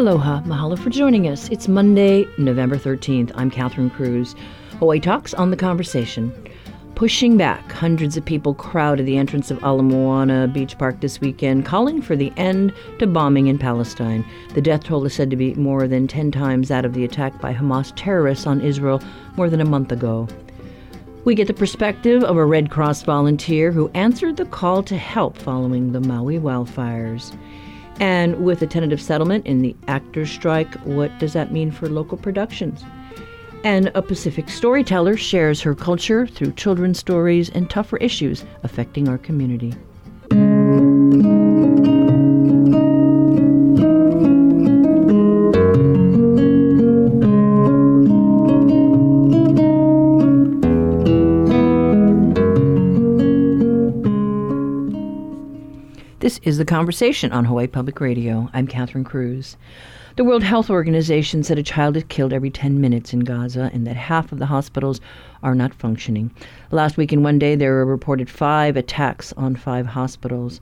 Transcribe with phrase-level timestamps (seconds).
[0.00, 1.50] Aloha, mahalo for joining us.
[1.50, 3.32] It's Monday, November 13th.
[3.34, 4.34] I'm Catherine Cruz.
[4.78, 6.32] Hawaii Talks on the conversation.
[6.94, 11.66] Pushing back, hundreds of people crowded the entrance of Ala Moana Beach Park this weekend,
[11.66, 14.24] calling for the end to bombing in Palestine.
[14.54, 17.38] The death toll is said to be more than 10 times that of the attack
[17.38, 19.02] by Hamas terrorists on Israel
[19.36, 20.26] more than a month ago.
[21.26, 25.36] We get the perspective of a Red Cross volunteer who answered the call to help
[25.36, 27.36] following the Maui wildfires.
[28.00, 32.16] And with a tentative settlement in the actors' strike, what does that mean for local
[32.16, 32.82] productions?
[33.62, 39.18] And a Pacific storyteller shares her culture through children's stories and tougher issues affecting our
[39.18, 39.74] community.
[56.30, 58.48] This is The Conversation on Hawaii Public Radio.
[58.52, 59.56] I'm Catherine Cruz.
[60.14, 63.84] The World Health Organization said a child is killed every 10 minutes in Gaza and
[63.84, 65.00] that half of the hospitals
[65.42, 66.30] are not functioning.
[66.70, 70.60] Last week in one day, there were reported five attacks on five hospitals.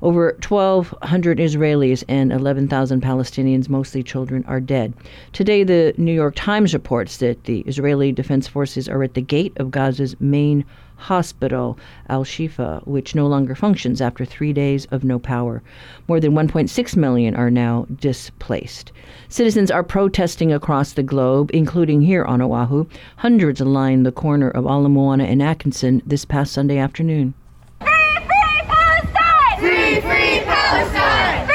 [0.00, 4.94] Over 1,200 Israelis and 11,000 Palestinians, mostly children, are dead.
[5.34, 9.52] Today, the New York Times reports that the Israeli Defense Forces are at the gate
[9.56, 10.64] of Gaza's main
[10.96, 11.78] hospital,
[12.08, 15.62] Al Shifa, which no longer functions after three days of no power.
[16.08, 18.92] More than 1.6 million are now displaced.
[19.28, 22.86] Citizens are protesting across the globe, including here on Oahu.
[23.16, 27.34] Hundreds lined the corner of Ala Moana and Atkinson this past Sunday afternoon.
[27.80, 29.56] Free, free Palestine!
[29.58, 31.46] Free, free Palestine!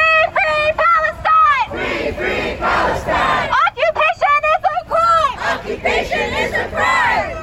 [1.70, 3.50] Free, free Palestine!
[3.68, 5.60] Occupation is a crime!
[5.60, 7.36] Occupation is a crime!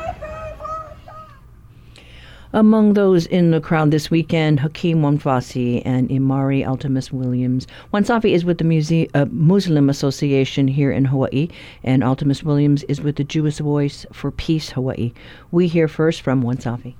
[2.57, 7.67] Among those in the crowd this weekend, Hakeem Ouansafi and Imani Altemus Williams.
[7.93, 11.49] Ouansafi is with the Muse- uh, Muslim Association here in Hawaii,
[11.85, 15.13] and Altemus Williams is with the Jewish Voice for Peace Hawaii.
[15.51, 16.95] We hear first from Ouansafi.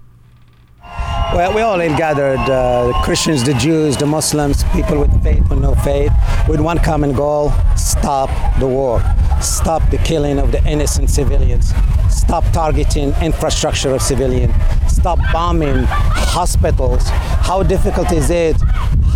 [1.33, 5.63] Well, we all gathered uh, the Christians, the Jews, the Muslims, people with faith and
[5.63, 6.13] no faith,
[6.47, 8.29] with one common goal stop
[8.61, 8.99] the war,
[9.41, 11.73] stop the killing of the innocent civilians,
[12.09, 14.55] stop targeting infrastructure of civilians,
[14.89, 17.03] stop bombing hospitals.
[17.07, 18.57] How difficult is it?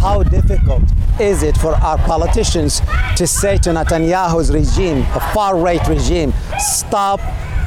[0.00, 0.82] How difficult
[1.20, 2.80] is it for our politicians
[3.16, 7.20] to say to Netanyahu's regime, a far right regime, stop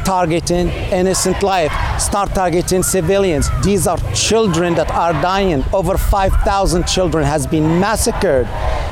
[0.03, 3.49] targeting innocent life, start targeting civilians.
[3.63, 5.63] These are children that are dying.
[5.73, 8.47] Over 5,000 children has been massacred.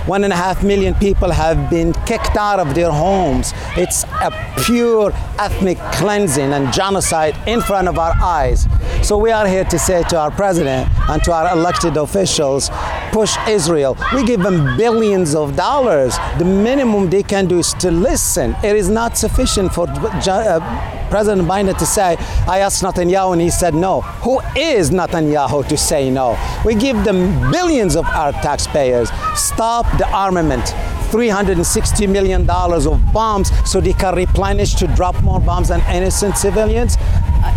[0.08, 3.54] One and a half million people have been kicked out of their homes.
[3.78, 4.32] It's a
[4.66, 8.68] pure ethnic cleansing and genocide in front of our eyes.
[9.04, 12.70] So we are here to say to our president and to our elected officials,
[13.12, 13.98] push Israel.
[14.14, 16.18] We give them billions of dollars.
[16.40, 18.56] The minimum they can do is to listen.
[18.64, 22.16] It is not sufficient for uh, President Biden to say,
[22.48, 24.00] I asked Netanyahu and he said no.
[24.24, 26.40] Who is Netanyahu to say no?
[26.66, 29.12] We give them billions of our taxpayers.
[29.36, 30.64] Stop the armament.
[31.12, 36.96] $360 million of bombs so they can replenish to drop more bombs on innocent civilians.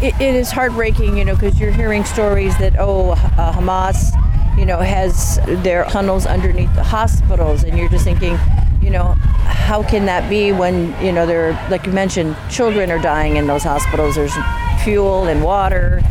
[0.02, 4.10] it, it is heartbreaking, you know, because you're hearing stories that, oh, uh, Hamas,
[4.58, 8.36] you know, has their tunnels underneath the hospitals, and you're just thinking,
[8.84, 9.14] you know,
[9.44, 13.46] how can that be when, you know, there, like you mentioned, children are dying in
[13.46, 14.16] those hospitals.
[14.16, 14.34] There's
[14.84, 16.02] fuel and water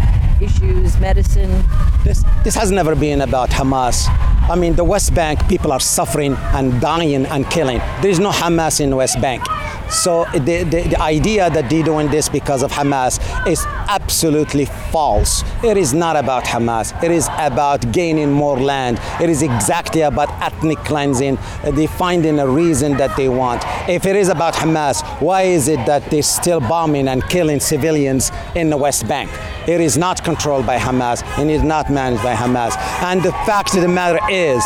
[0.41, 1.63] issues, medicine.
[2.03, 4.07] This, this has never been about Hamas.
[4.49, 7.77] I mean, the West Bank, people are suffering and dying and killing.
[8.01, 9.43] There is no Hamas in West Bank.
[9.89, 15.43] So the, the, the, idea that they're doing this because of Hamas is absolutely false.
[15.63, 16.91] It is not about Hamas.
[17.03, 18.99] It is about gaining more land.
[19.21, 21.37] It is exactly about ethnic cleansing.
[21.63, 23.63] They're finding a reason that they want.
[23.87, 28.31] If it is about Hamas, why is it that they're still bombing and killing civilians
[28.55, 29.29] in the West Bank?
[29.67, 32.75] It is not controlled by Hamas and it is not managed by Hamas.
[33.03, 34.63] And the fact of the matter is,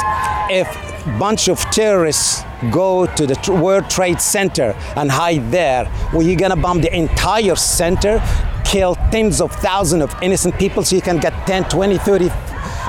[0.49, 6.39] if bunch of terrorists go to the World Trade Center and hide there, well, you're
[6.39, 8.21] gonna bomb the entire center,
[8.65, 12.29] kill tens of thousands of innocent people so you can get 10, 20, 30.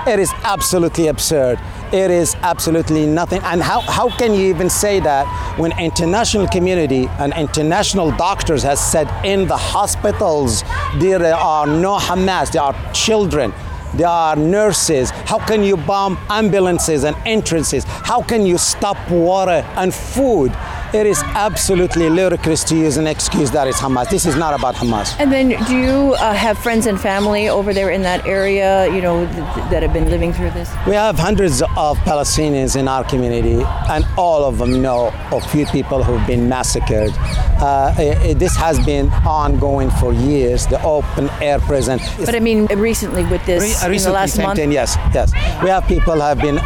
[0.06, 1.58] It is absolutely absurd.
[1.92, 3.40] It is absolutely nothing.
[3.44, 5.26] And how, how can you even say that
[5.58, 10.62] when international community and international doctors has said in the hospitals
[10.98, 13.52] there are no Hamas, there are children
[13.94, 15.10] there are nurses.
[15.10, 17.84] How can you bomb ambulances and entrances?
[17.84, 20.52] How can you stop water and food?
[20.94, 24.08] It is absolutely ludicrous to use an excuse that it's Hamas.
[24.08, 25.14] This is not about Hamas.
[25.20, 29.02] And then, do you uh, have friends and family over there in that area, you
[29.02, 29.36] know, th-
[29.70, 30.70] that have been living through this?
[30.86, 35.66] We have hundreds of Palestinians in our community, and all of them know of few
[35.66, 37.12] people who've been massacred.
[37.60, 40.66] Uh, i- i- this has been ongoing for years.
[40.68, 42.00] The open air prison.
[42.24, 44.56] But I mean, recently with this, Re- in the last month.
[44.58, 45.32] thing, yes, yes.
[45.62, 46.58] We have people who have been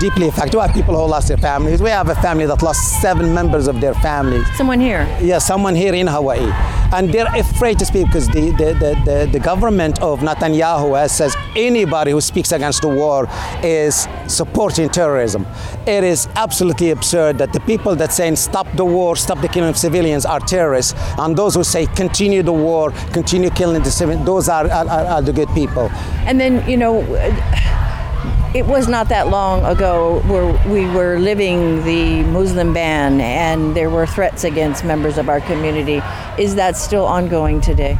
[0.00, 0.56] deeply affected.
[0.56, 1.80] We have people who lost their families.
[1.80, 4.46] We have a family that lost seven members of their families.
[4.56, 5.06] Someone here.
[5.20, 6.52] Yeah, someone here in Hawaii.
[6.90, 11.14] And they're afraid to speak because the, the, the, the, the government of Netanyahu has
[11.14, 13.28] says anybody who speaks against the war
[13.62, 15.46] is supporting terrorism.
[15.86, 19.68] It is absolutely absurd that the people that saying stop the war, stop the killing
[19.68, 24.24] of civilians are terrorists, and those who say continue the war, continue killing the civilians,
[24.24, 25.90] those are, are, are, are the good people.
[26.26, 27.02] And then, you know,
[28.54, 33.90] it was not that long ago where we were living the Muslim ban and there
[33.90, 36.00] were threats against members of our community.
[36.38, 37.98] Is that still ongoing today?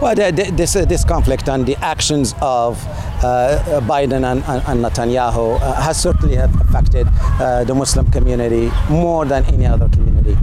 [0.00, 2.82] Well, this, uh, this conflict and the actions of
[3.22, 7.06] uh, Biden and, and, Netanyahu uh, has certainly affected
[7.38, 10.38] uh, the Muslim community more than any other community.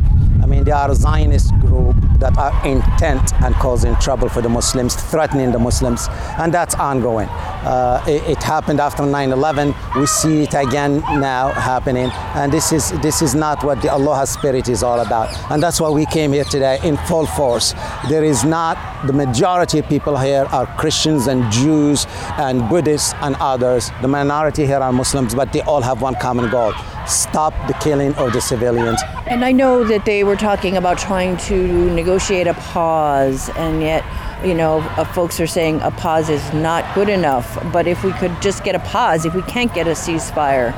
[0.47, 4.95] I mean, there are Zionist groups that are intent and causing trouble for the Muslims,
[4.95, 6.07] threatening the Muslims,
[6.39, 7.27] and that's ongoing.
[7.27, 9.75] Uh, it, it happened after 9/11.
[9.99, 14.23] We see it again now happening, and this is this is not what the aloha
[14.23, 15.27] spirit is all about.
[15.51, 17.73] And that's why we came here today in full force.
[18.07, 22.07] There is not the majority of people here are Christians and Jews
[22.37, 23.91] and Buddhists and others.
[24.01, 26.71] The minority here are Muslims, but they all have one common goal:
[27.05, 29.01] stop the killing of the civilians.
[29.27, 34.03] And I know that they were talking about trying to negotiate a pause, and yet,
[34.45, 37.57] you know, uh, folks are saying a pause is not good enough.
[37.71, 40.73] But if we could just get a pause, if we can't get a ceasefire,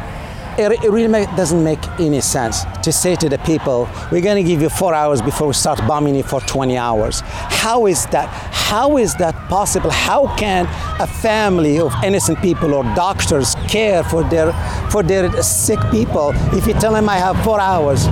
[0.57, 4.44] It, it really make, doesn't make any sense to say to the people, we're going
[4.44, 7.21] to give you four hours before we start bombing you for 20 hours.
[7.23, 8.27] How is that?
[8.51, 9.89] How is that possible?
[9.89, 10.65] How can
[11.00, 14.51] a family of innocent people or doctors care for their
[14.91, 18.07] for their sick people if you tell them I have four hours?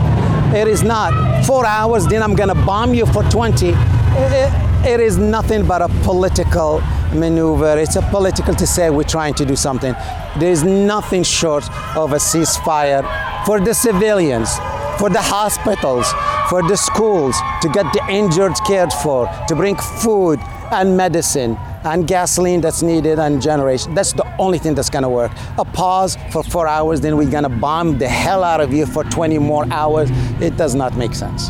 [0.55, 2.05] It is not four hours.
[2.07, 3.69] Then I'm going to bomb you for 20.
[3.69, 4.53] It-
[4.85, 6.81] it is nothing but a political
[7.13, 7.77] maneuver.
[7.77, 9.94] It's a political to say we're trying to do something.
[10.39, 11.65] There is nothing short
[11.97, 13.03] of a ceasefire
[13.45, 14.49] for the civilians,
[14.97, 16.07] for the hospitals,
[16.47, 20.39] for the schools, to get the injured cared for, to bring food
[20.71, 23.95] and medicine and gasoline that's needed and generation.
[23.95, 25.31] That's the only thing that's gonna work.
[25.57, 29.03] A pause for four hours, then we're gonna bomb the hell out of you for
[29.05, 30.09] 20 more hours.
[30.41, 31.49] It does not make sense.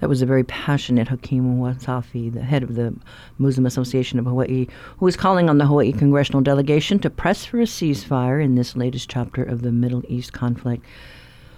[0.00, 2.92] That was a very passionate Hakeem Ouansafi, the head of the
[3.38, 4.66] Muslim Association of Hawaii,
[4.98, 8.74] who is calling on the Hawaii congressional delegation to press for a ceasefire in this
[8.74, 10.84] latest chapter of the Middle East conflict.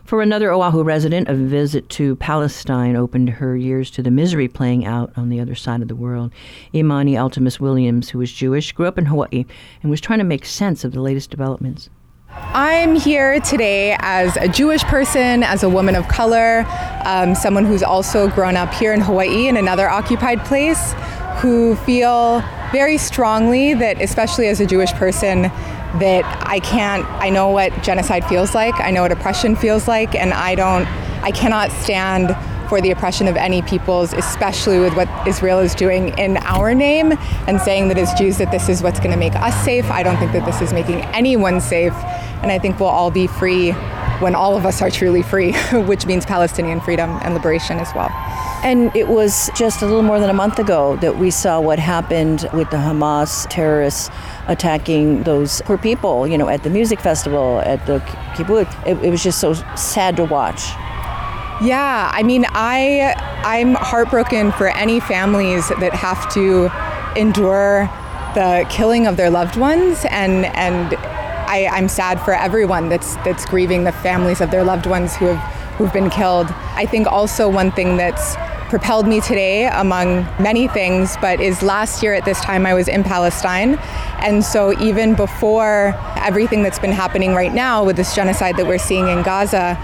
[0.05, 4.85] For another Oahu resident, a visit to Palestine opened her ears to the misery playing
[4.85, 6.31] out on the other side of the world.
[6.75, 9.47] Imani Altemus Williams, who is Jewish, grew up in Hawaii
[9.83, 11.89] and was trying to make sense of the latest developments.
[12.29, 16.67] I'm here today as a Jewish person, as a woman of color,
[17.07, 20.93] um, someone who's also grown up here in Hawaii in another occupied place,
[21.39, 25.51] who feel very strongly that, especially as a Jewish person,
[26.01, 30.15] that I can't, I know what genocide feels like, I know what oppression feels like,
[30.15, 30.87] and I don't,
[31.23, 32.37] I cannot stand
[32.69, 37.13] for the oppression of any peoples, especially with what Israel is doing in our name
[37.47, 39.91] and saying that as Jews that this is what's going to make us safe.
[39.91, 41.95] I don't think that this is making anyone safe,
[42.43, 43.73] and I think we'll all be free
[44.25, 45.53] when all of us are truly free,
[45.91, 48.09] which means Palestinian freedom and liberation as well.
[48.65, 51.79] And it was just a little more than a month ago that we saw what
[51.79, 54.09] happened with the Hamas terrorists
[54.49, 57.99] attacking those poor people, you know, at the music festival, at the
[58.35, 58.73] kibbutz.
[58.87, 60.63] It, it was just so sad to watch.
[61.63, 63.13] Yeah, I mean, I
[63.45, 66.71] I'm heartbroken for any families that have to
[67.15, 67.91] endure
[68.35, 70.97] the killing of their loved ones, and and
[71.55, 75.27] I, I'm sad for everyone that's that's grieving the families of their loved ones who
[75.27, 76.49] have who've been killed.
[76.75, 78.35] I think also one thing that's
[78.69, 82.89] propelled me today among many things but is last year at this time I was
[82.89, 83.77] in Palestine
[84.19, 88.79] and so even before everything that's been happening right now with this genocide that we're
[88.79, 89.79] seeing in Gaza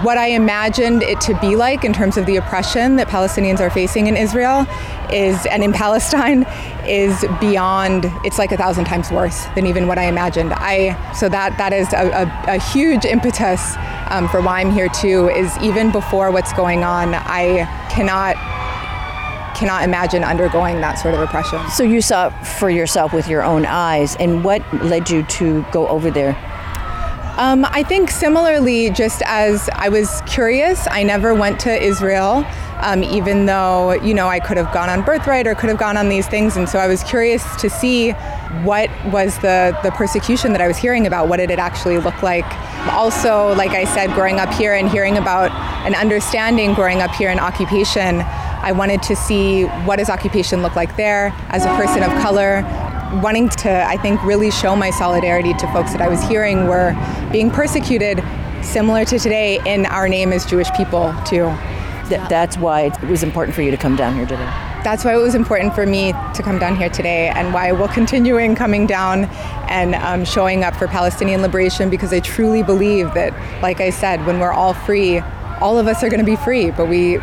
[0.00, 3.68] what I imagined it to be like in terms of the oppression that Palestinians are
[3.68, 4.66] facing in Israel
[5.12, 6.44] is and in Palestine
[6.86, 10.54] is beyond it's like a thousand times worse than even what I imagined.
[10.54, 13.74] I so that that is a, a, a huge impetus
[14.08, 18.36] um, for why I'm here too is even before what's going on, I cannot
[19.54, 21.60] cannot imagine undergoing that sort of oppression.
[21.70, 25.86] So you saw for yourself with your own eyes, and what led you to go
[25.88, 26.32] over there?
[27.38, 32.44] Um, I think similarly, just as I was curious, I never went to Israel,
[32.80, 35.96] um, even though, you know, I could have gone on Birthright or could have gone
[35.96, 36.58] on these things.
[36.58, 38.10] And so I was curious to see
[38.64, 42.22] what was the, the persecution that I was hearing about, what did it actually look
[42.22, 42.44] like.
[42.90, 45.50] Also, like I said, growing up here and hearing about
[45.86, 50.76] and understanding growing up here in occupation, I wanted to see what does occupation look
[50.76, 52.62] like there as a person of color,
[53.20, 56.94] wanting to, I think, really show my solidarity to folks that I was hearing were
[57.30, 58.22] being persecuted,
[58.62, 61.52] similar to today, in our name as Jewish people, too.
[62.08, 64.50] Th- that's why it was important for you to come down here today.
[64.82, 67.88] That's why it was important for me to come down here today, and why we'll
[67.88, 69.26] continuing coming down
[69.68, 74.26] and um, showing up for Palestinian liberation because I truly believe that, like I said,
[74.26, 75.20] when we're all free,
[75.60, 77.18] all of us are going to be free, but we,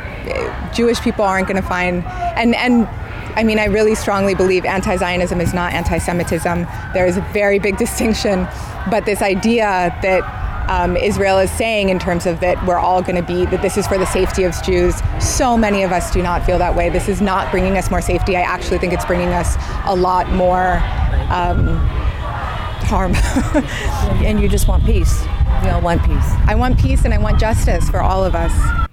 [0.74, 2.88] Jewish people, aren't going to find and and
[3.36, 6.66] I mean, I really strongly believe anti Zionism is not anti Semitism.
[6.94, 8.48] There is a very big distinction.
[8.90, 13.16] But this idea that um, Israel is saying in terms of that we're all going
[13.16, 16.22] to be, that this is for the safety of Jews, so many of us do
[16.22, 16.90] not feel that way.
[16.90, 18.38] This is not bringing us more safety.
[18.38, 19.56] I actually think it's bringing us
[19.86, 20.76] a lot more
[21.32, 21.78] um,
[22.86, 23.14] harm.
[24.24, 25.24] and you just want peace.
[25.64, 26.32] We all want peace.
[26.48, 28.89] I want peace and I want justice for all of us.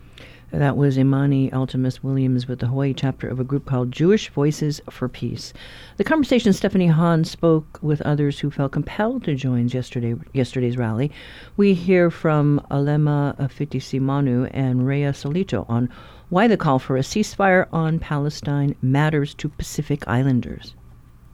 [0.56, 4.80] That was Imani Altemus Williams with the Hawaii chapter of a group called Jewish Voices
[4.88, 5.52] for Peace.
[5.98, 11.12] The conversation Stephanie Hahn spoke with others who felt compelled to join yesterday yesterday's rally.
[11.58, 15.90] We hear from Alema Fitisimanu and Rhea Solito on
[16.30, 20.74] why the call for a ceasefire on Palestine matters to Pacific Islanders.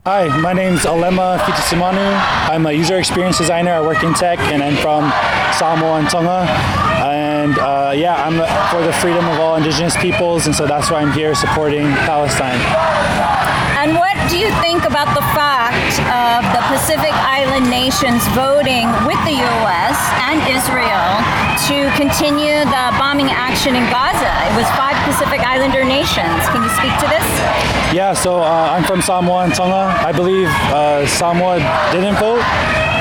[0.04, 2.02] Hi, my name is Alema Fitisimanu.
[2.50, 3.70] I'm a user experience designer.
[3.70, 5.12] I work in tech, and I'm from
[5.54, 6.42] Samoa and Tonga.
[7.06, 8.34] And uh, yeah, I'm
[8.74, 12.58] for the freedom of all indigenous peoples, and so that's why I'm here supporting Palestine.
[13.78, 15.51] And what do you think about the fact
[16.00, 19.98] of the Pacific Island nations voting with the U.S.
[20.24, 21.10] and Israel
[21.68, 24.32] to continue the bombing action in Gaza?
[24.48, 26.40] It was five Pacific Islander nations.
[26.48, 27.26] Can you speak to this?
[27.92, 29.92] Yeah, so uh, I'm from Samoa and Tonga.
[30.00, 31.58] I believe uh, Samoa
[31.92, 32.40] didn't vote,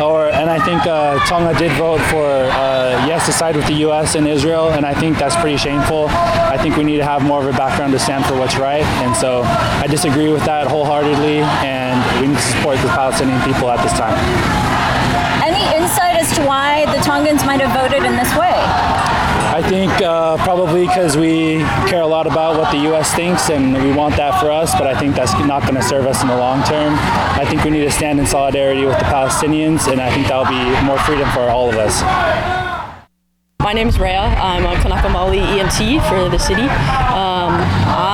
[0.04, 3.80] or and I think uh, Tonga did vote for uh, yes to side with the
[3.88, 4.16] U.S.
[4.16, 6.08] and Israel, and I think that's pretty shameful.
[6.10, 8.84] I think we need to have more of a background to stand for what's right,
[9.04, 13.70] and so I disagree with that wholeheartedly, and we need to support the Palestinian people
[13.70, 14.18] at this time.
[15.44, 18.60] Any insight as to why the Tongans might have voted in this way?
[19.52, 21.60] I think uh, probably because we
[21.90, 23.14] care a lot about what the U.S.
[23.14, 26.08] thinks and we want that for us, but I think that's not going to serve
[26.08, 26.96] us in the long term.
[27.38, 30.46] I think we need to stand in solidarity with the Palestinians, and I think that'll
[30.46, 32.02] be more freedom for all of us.
[33.62, 34.22] My name is Rhea.
[34.22, 36.64] I'm a Kanaka Maoli EMT for the city.
[37.14, 37.62] Um,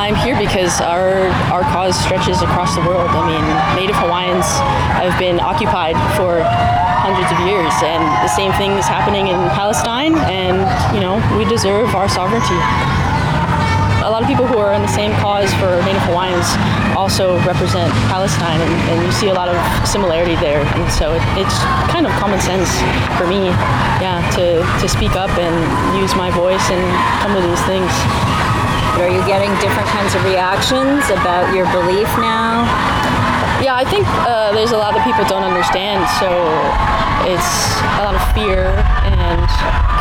[0.07, 3.11] I'm here because our our cause stretches across the world.
[3.11, 3.43] I mean,
[3.75, 4.47] Native Hawaiians
[5.03, 6.47] have been occupied for
[7.03, 10.15] hundreds of years, and the same thing is happening in Palestine.
[10.31, 10.63] And
[10.95, 12.55] you know, we deserve our sovereignty
[14.07, 16.47] a lot of people who are in the same cause for Native Hawaiians
[16.95, 20.63] also represent Palestine, and, and you see a lot of similarity there.
[20.63, 21.59] And so it, it's
[21.91, 22.71] kind of common sense
[23.19, 23.51] for me,
[23.99, 25.51] yeah, to, to speak up and
[25.99, 26.79] use my voice and
[27.19, 27.91] come to these things.
[28.97, 32.65] Are you getting different kinds of reactions about your belief now?
[33.61, 36.29] Yeah, I think uh, there's a lot that people don't understand, so
[37.29, 37.53] it's
[37.97, 38.73] a lot of fear
[39.05, 39.45] and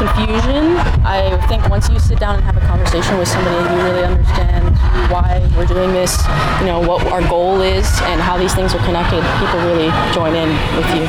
[0.00, 0.76] confusion.
[1.04, 4.04] I think once you sit down and have a conversation with somebody and you really
[4.04, 4.76] understand
[5.12, 6.16] why we're doing this,
[6.60, 10.34] you know, what our goal is and how these things are connected, people really join
[10.34, 11.08] in with you.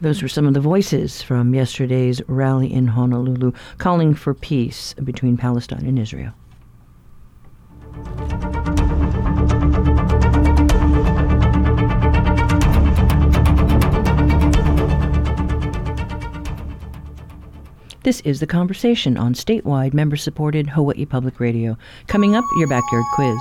[0.00, 5.36] Those were some of the voices from yesterday's rally in Honolulu calling for peace between
[5.36, 6.34] Palestine and Israel.
[18.04, 21.78] This is The Conversation on statewide member supported Hawaii Public Radio.
[22.06, 23.40] Coming up, your backyard quiz.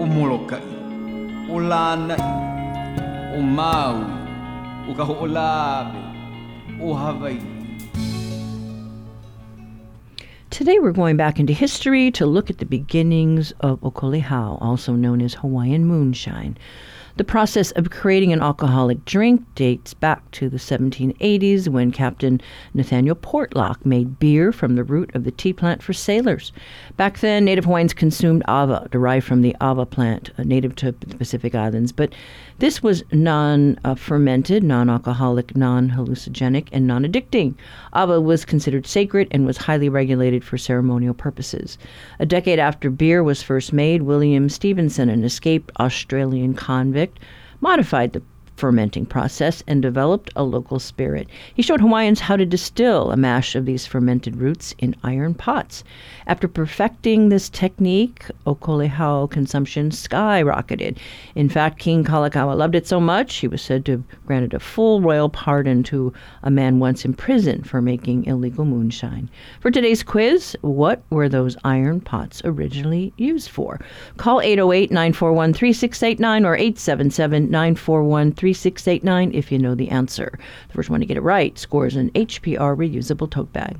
[0.00, 0.62] Omolokai,
[1.50, 2.16] Olanai,
[3.36, 4.08] Omaui,
[4.88, 6.00] Okaho'olabe,
[6.80, 7.57] Hawaii.
[10.58, 15.22] Today we're going back into history to look at the beginnings of Okolehao, also known
[15.22, 16.58] as Hawaiian moonshine.
[17.16, 22.40] The process of creating an alcoholic drink dates back to the 1780s when Captain
[22.74, 26.50] Nathaniel Portlock made beer from the root of the ti plant for sailors.
[26.96, 31.16] Back then, Native Hawaiians consumed ava, derived from the ava plant, uh, native to the
[31.16, 32.12] Pacific Islands, but
[32.58, 37.54] this was non fermented, non alcoholic, non hallucinogenic, and non addicting.
[37.94, 41.78] Ava was considered sacred and was highly regulated for ceremonial purposes.
[42.18, 47.20] A decade after beer was first made, William Stevenson, an escaped Australian convict,
[47.60, 48.22] modified the
[48.58, 51.28] fermenting process and developed a local spirit.
[51.54, 55.84] He showed Hawaiians how to distill a mash of these fermented roots in iron pots.
[56.26, 60.98] After perfecting this technique, Okolehao consumption skyrocketed.
[61.34, 64.58] In fact, King Kalakaua loved it so much, he was said to have granted a
[64.58, 66.12] full royal pardon to
[66.42, 69.30] a man once in prison for making illegal moonshine.
[69.60, 73.80] For today's quiz, what were those iron pots originally used for?
[74.16, 80.38] Call 808 941 3689 or 877 941 3689 if you know the answer.
[80.68, 83.78] The first one to get it right scores an HPR reusable tote bag.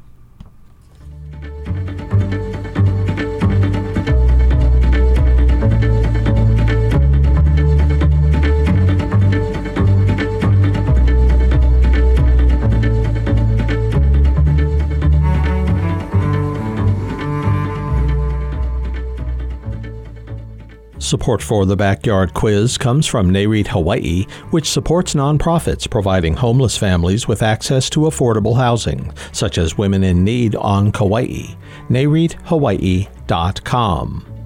[21.08, 27.26] Support for the Backyard Quiz comes from NAREIT Hawaii, which supports nonprofits providing homeless families
[27.26, 31.44] with access to affordable housing, such as Women in Need on Kauai.
[31.88, 34.37] NAREITHawaii.com.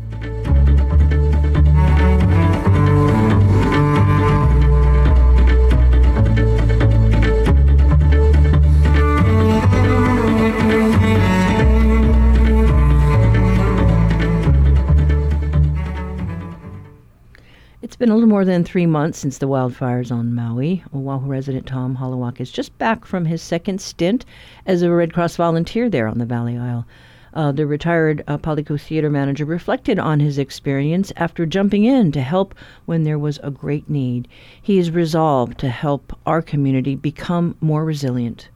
[17.93, 20.83] It's been a little more than three months since the wildfires on Maui.
[20.95, 24.25] Oahu resident Tom Holowak is just back from his second stint
[24.65, 26.87] as a Red Cross volunteer there on the Valley Isle.
[27.35, 32.55] Uh, the retired uh, theater manager reflected on his experience after jumping in to help
[32.87, 34.27] when there was a great need.
[34.63, 38.49] He is resolved to help our community become more resilient.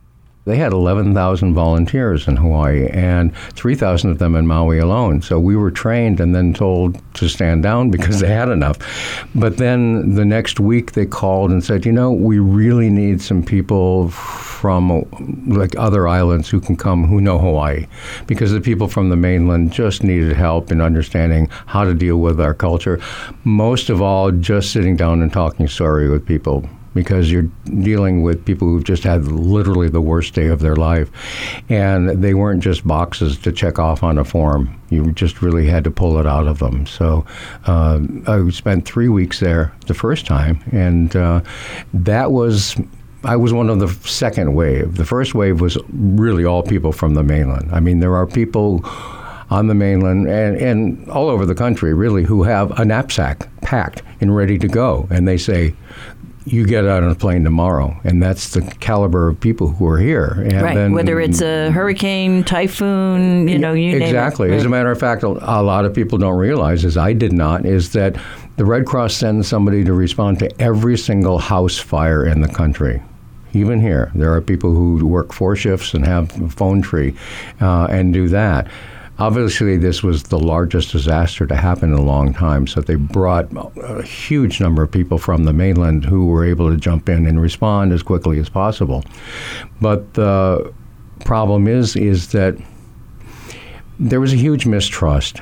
[0.46, 5.20] They had 11,000 volunteers in Hawaii and 3,000 of them in Maui alone.
[5.20, 8.78] So we were trained and then told to stand down because they had enough.
[9.34, 13.42] But then the next week they called and said, you know, we really need some
[13.42, 15.04] people from
[15.48, 17.86] like other islands who can come who know Hawaii
[18.26, 22.40] because the people from the mainland just needed help in understanding how to deal with
[22.40, 23.00] our culture.
[23.44, 27.48] Most of all, just sitting down and talking story with people because you're
[27.82, 31.08] dealing with people who've just had literally the worst day of their life.
[31.68, 34.80] And they weren't just boxes to check off on a form.
[34.90, 36.86] You just really had to pull it out of them.
[36.86, 37.24] So
[37.66, 41.42] uh, I spent three weeks there the first time, and uh,
[41.94, 42.74] that was
[43.24, 44.96] I was one of the second wave.
[44.96, 47.70] The first wave was really all people from the mainland.
[47.72, 48.84] I mean, there are people
[49.50, 54.02] on the mainland and, and all over the country, really, who have a knapsack packed
[54.20, 55.06] and ready to go.
[55.10, 55.74] And they say,
[56.46, 59.98] you get out on a plane tomorrow, and that's the caliber of people who are
[59.98, 60.36] here.
[60.38, 64.52] And right, then, whether it's a hurricane, typhoon, you know, you exactly.
[64.52, 67.66] As a matter of fact, a lot of people don't realize, as I did not,
[67.66, 68.16] is that
[68.56, 73.02] the Red Cross sends somebody to respond to every single house fire in the country
[73.52, 74.12] even here.
[74.14, 77.14] There are people who work four shifts and have a phone tree
[77.60, 78.68] uh, and do that.
[79.18, 83.48] Obviously, this was the largest disaster to happen in a long time, so they brought
[83.82, 87.40] a huge number of people from the mainland who were able to jump in and
[87.40, 89.02] respond as quickly as possible.
[89.80, 90.72] But the
[91.24, 92.56] problem is, is that
[93.98, 95.40] there was a huge mistrust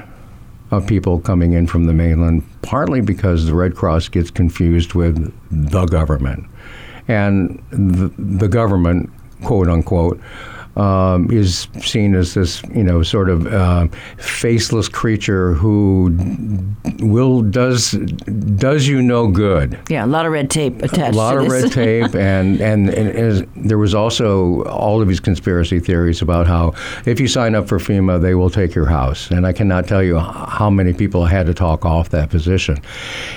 [0.71, 5.33] of people coming in from the mainland, partly because the Red Cross gets confused with
[5.51, 6.47] the government.
[7.09, 9.11] And the, the government,
[9.43, 10.21] quote unquote,
[10.77, 16.17] um, is seen as this, you know, sort of uh, faceless creature who
[17.01, 19.79] will does does you no good.
[19.89, 21.15] Yeah, a lot of red tape attached.
[21.15, 25.21] A lot of red tape, and and, and as, there was also all of these
[25.21, 26.75] conspiracy theories about how
[27.07, 30.03] if you sign up for FEMA, they will take your house, and I cannot tell
[30.03, 32.79] you how many people had to talk off that position.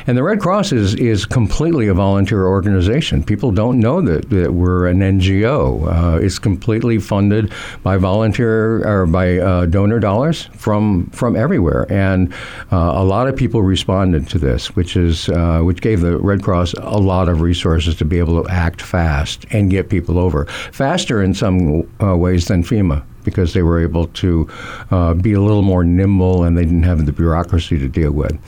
[0.07, 3.23] And the Red Cross is is completely a volunteer organization.
[3.23, 6.15] People don't know that, that we're an NGO.
[6.15, 7.51] Uh, it's completely funded funded
[7.83, 12.33] by volunteer or by uh, donor dollars from from everywhere, and
[12.71, 16.41] uh, a lot of people responded to this, which is uh, which gave the Red
[16.41, 20.45] Cross a lot of resources to be able to act fast and get people over
[20.71, 24.47] faster in some uh, ways than FEMA because they were able to
[24.89, 28.39] uh, be a little more nimble and they didn't have the bureaucracy to deal with.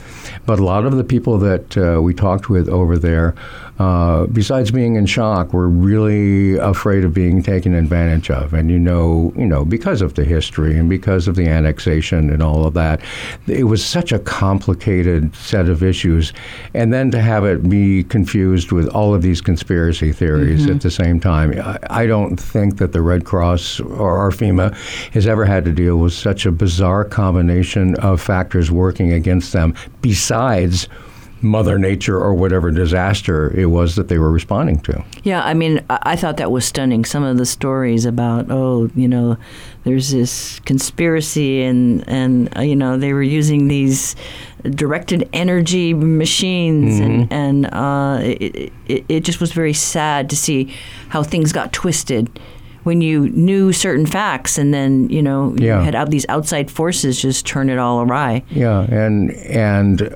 [0.46, 3.34] But a lot of the people that uh, we talked with over there,
[3.80, 8.52] uh, besides being in shock, we're really afraid of being taken advantage of.
[8.52, 12.42] And you know, you know, because of the history and because of the annexation and
[12.42, 13.00] all of that,
[13.46, 16.34] it was such a complicated set of issues.
[16.74, 20.74] And then to have it be confused with all of these conspiracy theories Mhm.
[20.76, 24.74] at the same time, I, I don't think that the Red Cross or, or FEMA
[25.14, 29.72] has ever had to deal with such a bizarre combination of factors working against them
[30.02, 30.86] besides
[31.42, 35.02] Mother Nature or whatever disaster it was that they were responding to.
[35.22, 37.04] Yeah, I mean, I, thought that was stunning.
[37.04, 39.36] Some of the stories about, oh, you know,
[39.84, 44.14] there's this conspiracy, and and uh, you know they were using these
[44.68, 47.04] directed energy machines, Mhm.
[47.04, 50.72] and and uh, it, it it just was very sad to see
[51.08, 52.28] how things got twisted.
[52.82, 55.82] When you knew certain facts, and then you know you Yeah.
[55.82, 58.42] had out these outside forces just turn it all awry.
[58.50, 60.14] Yeah, and and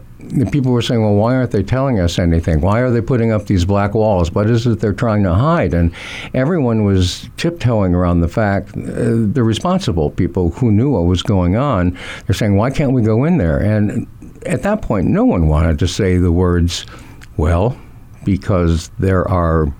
[0.50, 2.60] people were saying, well, why aren't they telling us anything?
[2.60, 4.32] Why are they putting up these black walls?
[4.32, 5.74] What is it they're trying to hide?
[5.74, 5.92] And
[6.32, 8.76] everyone was tiptoeing around the fact.
[8.76, 13.02] Uh, the responsible people who knew what was going on, they're saying, why can't we
[13.02, 13.58] go in there?
[13.58, 14.06] And
[14.46, 16.86] at that point, no one wanted to say the words,
[17.36, 17.76] well,
[18.24, 19.72] because there are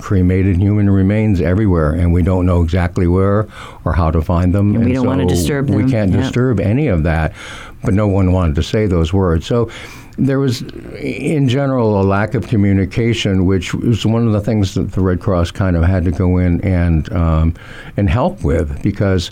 [0.00, 3.46] cremated human remains everywhere, and we don't know exactly where
[3.84, 4.74] or how to find them.
[4.74, 5.76] And we don't wanna disturb them.
[5.76, 6.22] We can't yeah.
[6.22, 7.34] disturb any of that,
[7.84, 9.46] but no one wanted to say those words.
[9.46, 9.70] So
[10.18, 10.62] there was,
[11.00, 15.20] in general, a lack of communication, which was one of the things that the Red
[15.20, 17.54] Cross kind of had to go in and um,
[17.96, 19.30] and help with because.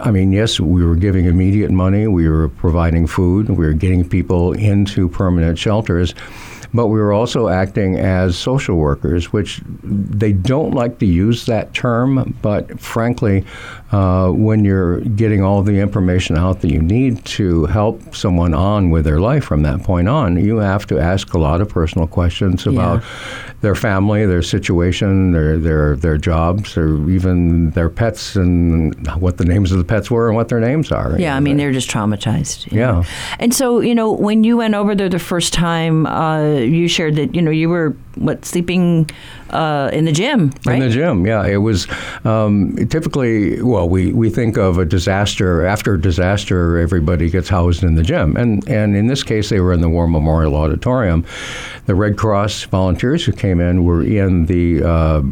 [0.00, 4.08] I mean, yes, we were giving immediate money, we were providing food, we were getting
[4.08, 6.14] people into permanent shelters,
[6.74, 11.74] but we were also acting as social workers, which they don't like to use that
[11.74, 13.44] term, but frankly,
[13.92, 18.90] uh, when you're getting all the information out that you need to help someone on
[18.90, 22.06] with their life from that point on, you have to ask a lot of personal
[22.06, 23.02] questions about
[23.60, 29.44] their family, their situation, their their their jobs, or even their pets and what the
[29.44, 31.18] names of the pets were and what their names are.
[31.18, 32.72] Yeah, I mean they're just traumatized.
[32.72, 32.86] Yeah.
[32.86, 33.04] know.
[33.38, 37.16] And so, you know, when you went over there the first time, uh, you shared
[37.16, 39.10] that, you know, you were, what, sleeping
[39.50, 40.82] uh, in the gym, right?
[40.82, 41.46] In the gym, yeah.
[41.46, 41.86] It was
[42.24, 45.66] um, typically, well, we, we think of a disaster.
[45.66, 48.36] After a disaster, everybody gets housed in the gym.
[48.36, 51.24] And, and in this case, they were in the War Memorial Auditorium.
[51.86, 55.22] The Red Cross volunteers who came in were in the uh,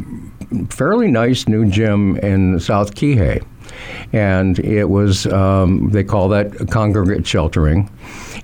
[0.69, 3.45] fairly nice new gym in South Kihei.
[4.13, 7.89] And it was, um, they call that congregate sheltering.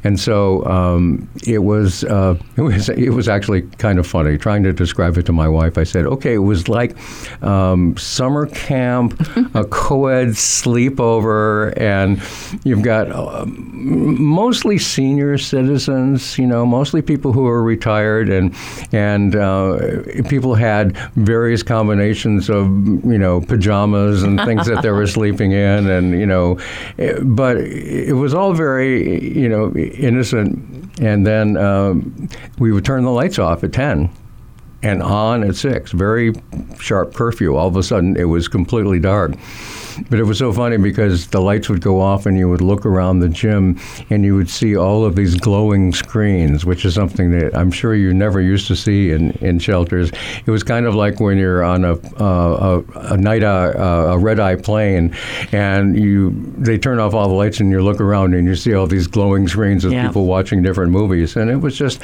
[0.04, 4.62] And so um, it was uh, it was it was actually kind of funny trying
[4.64, 5.78] to describe it to my wife.
[5.78, 6.96] I said, okay, it was like
[7.42, 9.20] um, summer camp,
[9.54, 12.20] a co-ed sleepover, and
[12.64, 18.54] you've got uh, mostly senior citizens, you know, mostly people who are retired, and
[18.92, 22.66] and uh, people had various combinations of
[23.04, 26.58] you know pajamas and things that they were sleeping in, and you know,
[26.98, 30.98] eh, but it was all very you know innocent.
[31.00, 34.10] And then um, we would turn the lights off at ten
[34.86, 35.92] and on at six.
[35.92, 36.32] Very
[36.78, 37.56] sharp curfew.
[37.56, 39.32] All of a sudden, it was completely dark.
[40.10, 42.84] But it was so funny because the lights would go off, and you would look
[42.84, 47.30] around the gym, and you would see all of these glowing screens, which is something
[47.30, 50.10] that I'm sure you never used to see in, in shelters.
[50.44, 54.12] It was kind of like when you're on a uh, a, a night eye, uh,
[54.12, 55.14] a red eye plane,
[55.52, 58.74] and you they turn off all the lights, and you look around, and you see
[58.74, 60.06] all these glowing screens of Yeah.
[60.08, 62.02] people watching different movies, and it was just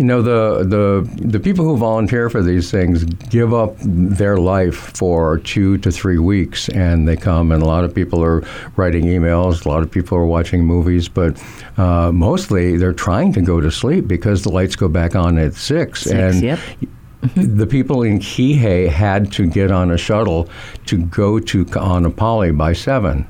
[0.00, 4.96] you know the the the people who volunteer for these things give up their life
[4.96, 7.52] for two to three weeks, and they come.
[7.52, 8.42] And a lot of people are
[8.76, 9.66] writing emails.
[9.66, 11.38] A lot of people are watching movies, but
[11.76, 15.52] uh, mostly they're trying to go to sleep because the lights go back on at
[15.52, 16.04] six.
[16.04, 16.58] Six, and yep.
[17.36, 20.48] the people in Kihei had to get on a shuttle
[20.86, 23.26] to go to Kaanapali by seven.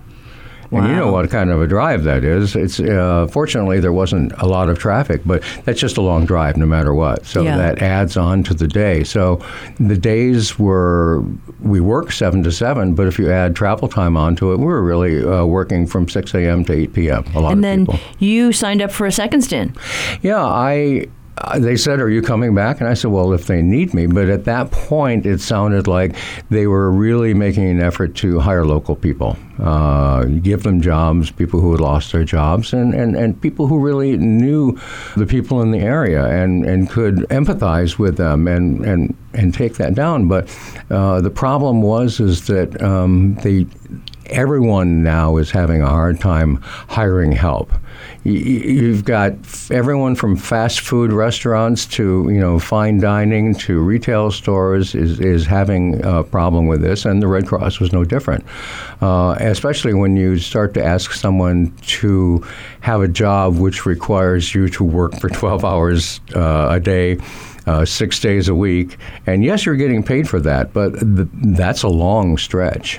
[0.73, 2.55] And you know what kind of a drive that is.
[2.55, 6.57] It's uh, fortunately there wasn't a lot of traffic, but that's just a long drive
[6.57, 7.27] no matter what.
[7.27, 7.57] So Yeah.
[7.57, 9.03] that adds on to the day.
[9.03, 9.41] So
[9.81, 11.23] the days were
[11.61, 14.83] we work seven to seven, but if you add travel time onto it, we were
[14.83, 16.65] really uh, working from six a.m.
[16.67, 17.25] to eight p.m.
[17.35, 19.77] A lot and of then you signed up for a second stint.
[20.23, 21.07] Yeah, I.
[21.39, 24.07] uh, They said, "Are you coming back?" And I said, "Well, if they need me."
[24.07, 26.17] But at that point, it sounded like
[26.51, 31.61] they were really making an effort to hire local people, uh, give them jobs, people
[31.61, 34.79] who had lost their jobs, and, and, and people who really knew
[35.17, 39.75] the people in the area and, and could empathize with them and, and, and take
[39.75, 40.29] that down.
[40.29, 40.49] But
[40.91, 43.67] uh, the problem was is that um, they
[44.27, 46.57] everyone now is having a hard time
[46.89, 47.73] hiring help.
[48.23, 49.33] You've got
[49.71, 55.47] everyone from fast food restaurants to you know fine dining to retail stores is, is
[55.47, 58.45] having a problem with this, and the Red Cross was no different.
[59.01, 62.47] Uh, especially when you start to ask someone to
[62.81, 67.19] have a job which requires you to work for 12 hours uh, a day.
[67.67, 71.83] Uh, six days a week, and yes, you're getting paid for that, but th- that's
[71.83, 72.99] a long stretch.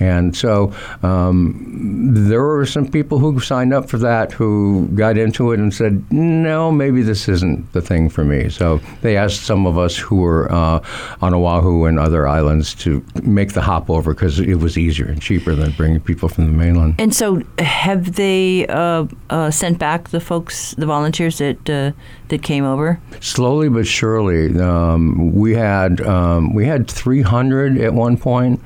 [0.00, 5.52] And so um, there were some people who signed up for that who got into
[5.52, 8.48] it and said, no, maybe this isn't the thing for me.
[8.48, 10.82] So they asked some of us who were uh,
[11.20, 15.20] on Oahu and other islands to make the hop over because it was easier and
[15.20, 16.94] cheaper than bringing people from the mainland.
[16.98, 21.92] And so have they uh, uh, sent back the folks, the volunteers that uh,
[22.28, 23.00] that came over?
[23.20, 24.58] Slowly but surely.
[24.58, 28.60] Um, we had um, we had 300 at one point.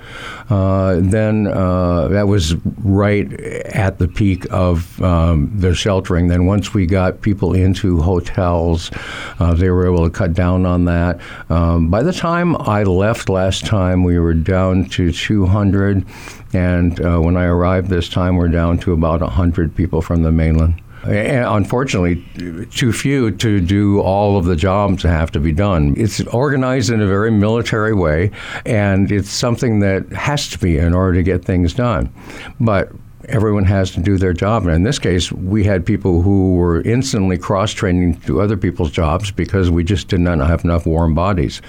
[0.49, 6.29] Uh, then uh, that was right at the peak of um, the sheltering.
[6.29, 8.91] Then once we got people into hotels,
[9.39, 11.21] uh, they were able to cut down on that.
[11.49, 16.05] Um, by the time I left last time, we were down to 200.
[16.53, 20.31] And uh, when I arrived this time, we're down to about 100 people from the
[20.31, 20.81] mainland.
[21.07, 22.25] Unfortunately,
[22.71, 25.95] too few to do all of the jobs that have to be done.
[25.97, 28.31] It's organized in a very military way,
[28.65, 32.13] and it's something that has to be in order to get things done.
[32.59, 32.91] But
[33.29, 34.65] everyone has to do their job.
[34.65, 38.91] And in this case, we had people who were instantly cross training to other people's
[38.91, 41.63] jobs because we just did not have enough warm bodies.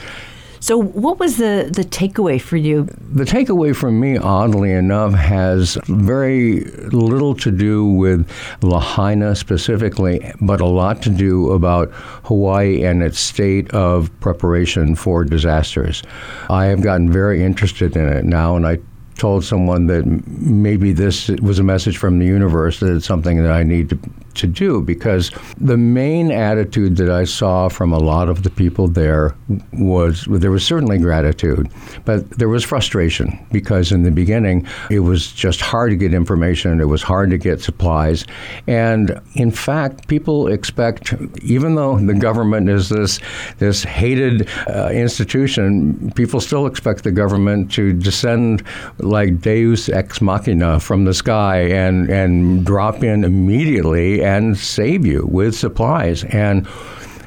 [0.65, 2.85] So, what was the, the takeaway for you?
[3.13, 8.27] The takeaway for me, oddly enough, has very little to do with
[8.63, 11.91] Lahaina specifically, but a lot to do about
[12.23, 16.01] Hawaii and its state of preparation for disasters.
[16.49, 18.79] I have gotten very interested in it now, and I
[19.19, 23.51] told someone that maybe this was a message from the universe that it's something that
[23.51, 23.99] I need to,
[24.35, 28.87] to do because the main attitude that I saw from a lot of the people
[28.87, 29.35] there
[29.73, 31.69] was there was certainly gratitude,
[32.05, 36.79] but there was frustration because in the beginning it was just hard to get information,
[36.79, 38.25] it was hard to get supplies,
[38.67, 43.19] and in fact, people expect even though the government is this
[43.57, 48.63] this hated uh, institution, people still expect the government to descend
[48.99, 55.27] like Deus ex machina from the sky and, and drop in immediately and save you
[55.29, 56.23] with supplies.
[56.25, 56.65] And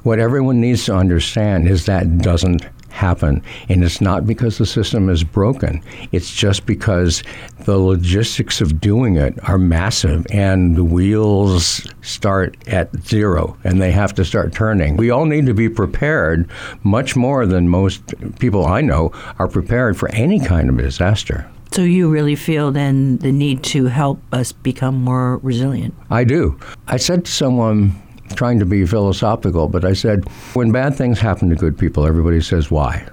[0.02, 3.40] what everyone needs to understand is that doesn't happen.
[3.68, 5.80] And it's not because the system is broken,
[6.11, 7.22] it's just because
[7.61, 13.92] the logistics of doing it are massive and the wheels start at zero and they
[13.92, 14.96] have to start turning.
[14.96, 16.50] We all need to be prepared
[16.82, 18.02] much more than most
[18.40, 21.48] people I know are prepared for any kind of disaster.
[21.72, 25.94] So you really feel then the need to help us become more resilient?
[26.11, 26.59] I do.
[26.87, 28.00] I said to someone,
[28.35, 32.40] trying to be philosophical, but I said, when bad things happen to good people, everybody
[32.40, 33.07] says why.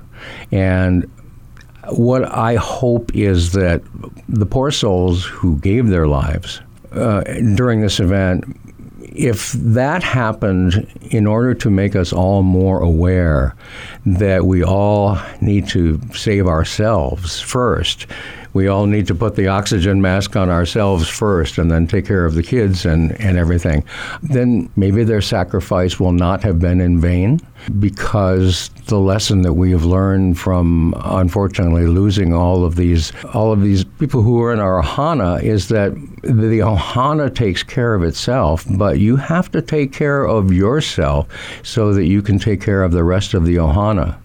[0.51, 1.09] And
[1.89, 3.81] what I hope is that
[4.27, 7.21] the poor souls who gave their lives uh,
[7.55, 8.45] during this event
[9.15, 13.55] if that happened in order to make us all more aware
[14.05, 18.07] that we all need to save ourselves first,
[18.55, 22.23] we all need to put the oxygen mask on ourselves first and then take care
[22.23, 23.83] of the kids and, and everything,
[24.23, 27.37] then maybe their sacrifice will not have been in vain
[27.79, 33.61] because the lesson that we have learned from unfortunately losing all of these all of
[33.61, 38.65] these people who are in our ohana is that the ohana takes care of itself,
[38.77, 41.27] but you have to take care of yourself
[41.63, 44.17] so that you can take care of the rest of the ohana.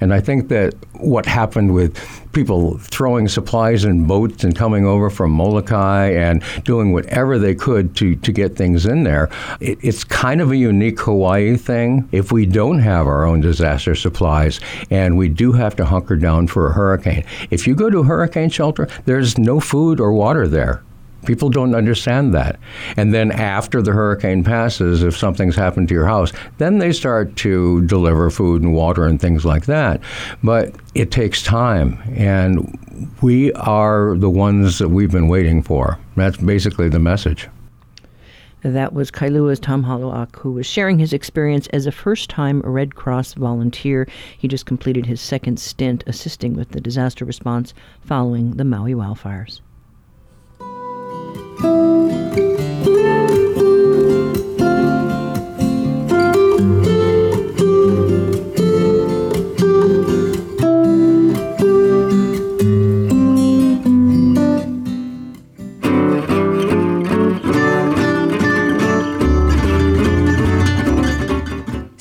[0.00, 1.96] And I think that what happened with
[2.32, 7.96] people throwing supplies in boats and coming over from Molokai and doing whatever they could
[7.96, 12.08] to, to get things in there, it, it's kind of a unique Hawaii thing.
[12.12, 16.46] If we don't have our own disaster supplies and we do have to hunker down
[16.46, 20.46] for a hurricane, if you go to a hurricane shelter, there's no food or water
[20.46, 20.82] there.
[21.26, 22.58] People don't understand that.
[22.96, 27.36] And then after the hurricane passes, if something's happened to your house, then they start
[27.36, 30.00] to deliver food and water and things like that.
[30.42, 32.00] But it takes time.
[32.16, 32.78] And
[33.20, 35.98] we are the ones that we've been waiting for.
[36.16, 37.48] That's basically the message.
[38.62, 42.96] That was Kailua's Tom Holoak, who was sharing his experience as a first time Red
[42.96, 44.08] Cross volunteer.
[44.36, 49.60] He just completed his second stint assisting with the disaster response following the Maui wildfires.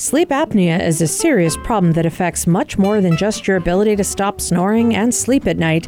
[0.08, 4.04] Sleep apnea is a serious problem that affects much more than just your ability to
[4.04, 5.88] stop snoring and sleep at night.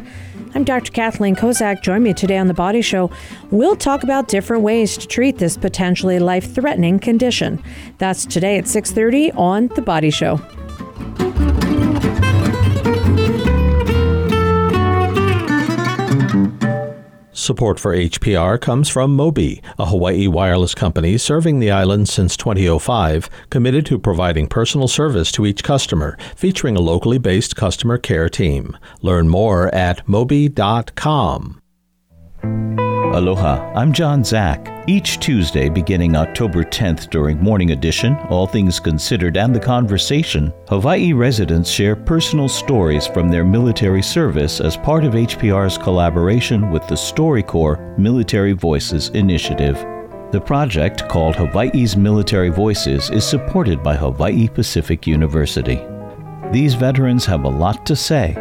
[0.52, 0.90] I'm Dr.
[0.90, 1.80] Kathleen Kozak.
[1.80, 3.08] Join me today on The Body Show.
[3.52, 7.62] We'll talk about different ways to treat this potentially life-threatening condition.
[7.98, 10.40] That's today at 6:30 on The Body Show.
[17.50, 23.28] Support for HPR comes from Mobi, a Hawaii wireless company serving the island since 2005,
[23.50, 28.76] committed to providing personal service to each customer, featuring a locally based customer care team.
[29.02, 31.60] Learn more at mobi.com.
[33.12, 34.84] Aloha, I'm John Zack.
[34.86, 41.12] Each Tuesday, beginning October 10th during Morning Edition, All Things Considered, and The Conversation, Hawaii
[41.12, 46.94] residents share personal stories from their military service as part of HPR's collaboration with the
[46.94, 49.74] StoryCorps Military Voices Initiative.
[50.30, 55.84] The project, called Hawaii's Military Voices, is supported by Hawaii Pacific University.
[56.52, 58.34] These veterans have a lot to say.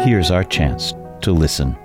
[0.00, 1.78] Here's our chance to listen.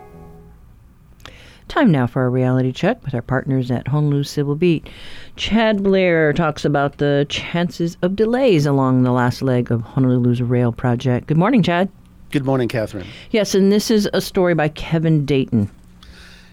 [1.68, 4.88] Time now for our reality check with our partners at Honolulu Civil Beat.
[5.36, 10.72] Chad Blair talks about the chances of delays along the last leg of Honolulu's rail
[10.72, 11.28] project.
[11.28, 11.90] Good morning, Chad.
[12.32, 13.08] Good morning, Catherine.
[13.32, 15.70] Yes, and this is a story by Kevin Dayton.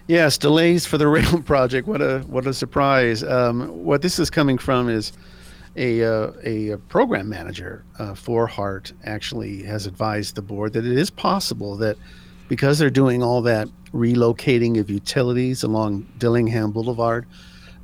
[0.06, 1.86] Yes, delays for the rail project.
[1.86, 3.22] What a what a surprise!
[3.22, 5.12] Um, what this is coming from is
[5.76, 10.98] a uh, a program manager uh, for HART actually has advised the board that it
[10.98, 11.96] is possible that
[12.50, 17.24] because they're doing all that relocating of utilities along Dillingham Boulevard,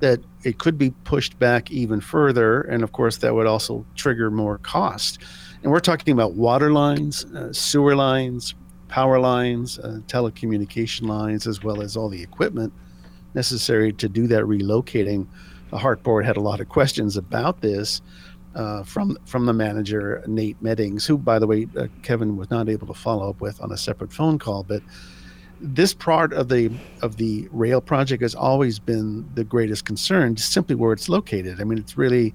[0.01, 2.63] that it could be pushed back even further.
[2.63, 5.23] And of course, that would also trigger more cost.
[5.63, 8.57] And we're talking about water lines, uh, sewer lines,
[8.89, 12.73] power lines, uh, telecommunication lines, as well as all the equipment
[13.35, 15.29] necessary to do that relocating.
[15.71, 18.03] The HART board had a lot of questions about this.
[18.57, 22.71] Uh, from from the manager Nate Meddings, who, by the way, uh, Kevin was not
[22.71, 24.63] able to follow up with on a separate phone call.
[24.63, 24.83] But
[25.61, 26.71] this part of the
[27.03, 31.61] of the rail project has always been the greatest concern, just simply where it's located.
[31.61, 32.35] I mean, it's really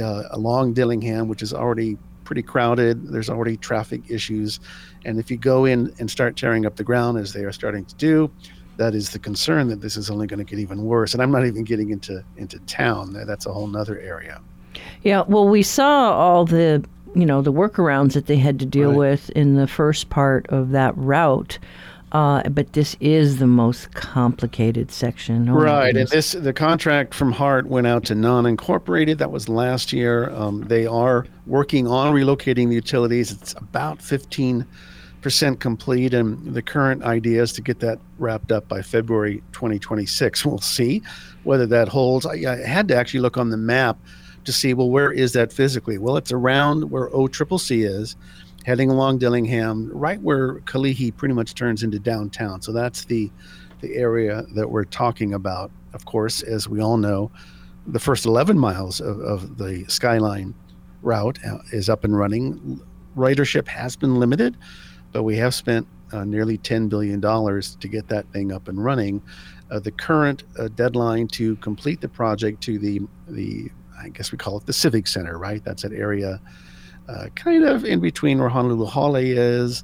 [0.00, 3.08] uh, along Dillingham, which is already pretty crowded.
[3.08, 4.60] There's already traffic issues,
[5.04, 7.84] and if you go in and start tearing up the ground as they are starting
[7.86, 8.30] to do,
[8.76, 11.14] that is the concern that this is only going to get even worse.
[11.14, 13.12] And I'm not even getting into into town.
[13.26, 14.40] That's a whole nother area.
[15.02, 18.90] Yeah, well, we saw all the you know the workarounds that they had to deal
[18.90, 18.98] Right.
[18.98, 21.58] with in the first part of that route,
[22.12, 25.48] uh, but this is the most complicated section.
[25.48, 29.18] Oh, right, and this the contract from Hart went out to Nan Incorporated.
[29.18, 30.30] That was last year.
[30.30, 33.32] Um, they are working on relocating the utilities.
[33.32, 34.66] It's about fifteen
[35.20, 40.46] percent complete, and the current idea is to get that wrapped up by February 2026.
[40.46, 41.02] We'll see
[41.42, 42.24] whether that holds.
[42.24, 43.98] I, I had to actually look on the map
[44.48, 45.98] to see well where is that physically.
[45.98, 48.16] Well, it's around where o triple c is.
[48.64, 52.62] Heading along Dillingham, right where Kalihi pretty much turns into downtown.
[52.62, 53.30] So that's the
[53.82, 55.70] the area that we're talking about.
[55.92, 57.30] Of course, as we all know,
[57.86, 60.54] the first 11 miles of, of the Skyline
[61.02, 62.80] route uh, is up and running.
[63.16, 64.56] Ridership has been limited,
[65.12, 69.22] but we have spent uh, nearly $10 billion to get that thing up and running.
[69.70, 74.38] Uh, the current uh, deadline to complete the project to the, the, I guess we
[74.38, 75.62] call it the Civic Center, right?
[75.64, 76.40] That's an area
[77.08, 79.82] uh, kind of in between where Honolulu Hale is,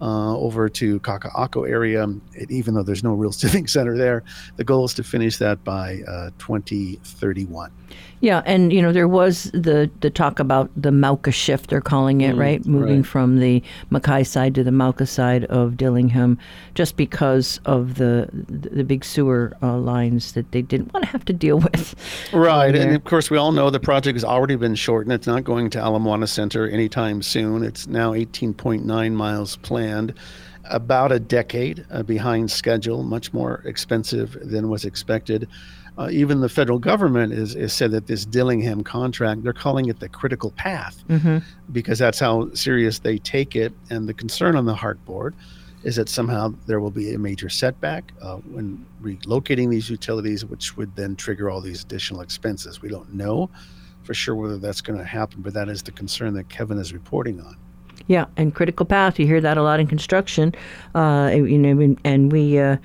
[0.00, 2.06] uh, over to Kaka'ako area.
[2.34, 4.22] It, even though there's no real civic center there,
[4.56, 7.70] the goal is to finish that by uh, 2031.
[8.22, 12.20] Yeah, and you know there was the the talk about the Mauka shift they're calling
[12.20, 12.66] it, Mm, right?
[12.66, 13.06] Moving right.
[13.06, 16.38] from the makai side to the Mauka side of Dillingham,
[16.74, 21.24] just because of the the big sewer uh, lines that they didn't want to have
[21.24, 21.94] to deal with.
[22.30, 25.14] Right, and of course we all know the project has already been shortened.
[25.14, 27.64] It's not going to Ala Moana Center anytime soon.
[27.64, 29.89] It's now 18.9 miles planned,
[30.64, 35.48] about a decade uh, behind schedule, much more expensive than was expected.
[35.98, 40.00] Uh, even the federal government is, is said that this Dillingham contract, they're calling it
[40.00, 41.38] the critical path Mm-hmm.
[41.72, 43.72] because that's how serious they take it.
[43.90, 45.34] And the concern on the HART board
[45.82, 50.76] is that somehow there will be a major setback uh, when relocating these utilities, which
[50.76, 52.80] would then trigger all these additional expenses.
[52.82, 53.50] We don't know
[54.02, 56.92] for sure whether that's going to happen, but that is the concern that Kevin is
[56.92, 57.56] reporting on.
[58.06, 59.18] Yeah, and critical path.
[59.18, 60.54] You hear that a lot in construction,
[60.94, 62.76] uh, you know, and- we uh,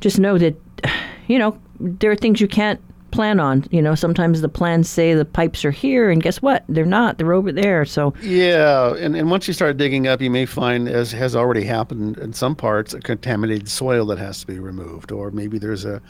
[0.00, 0.54] just know that,
[1.28, 2.80] you know, there are things you can't
[3.10, 3.64] plan on.
[3.70, 6.64] You know, sometimes the plans say the pipes are here, and guess what?
[6.68, 7.18] They're not.
[7.18, 7.84] They're over there.
[7.84, 11.64] So Yeah, and, and once you start digging up, you may find, as has already
[11.64, 15.84] happened in some parts, a contaminated soil that has to be removed, or maybe there's
[15.84, 16.02] a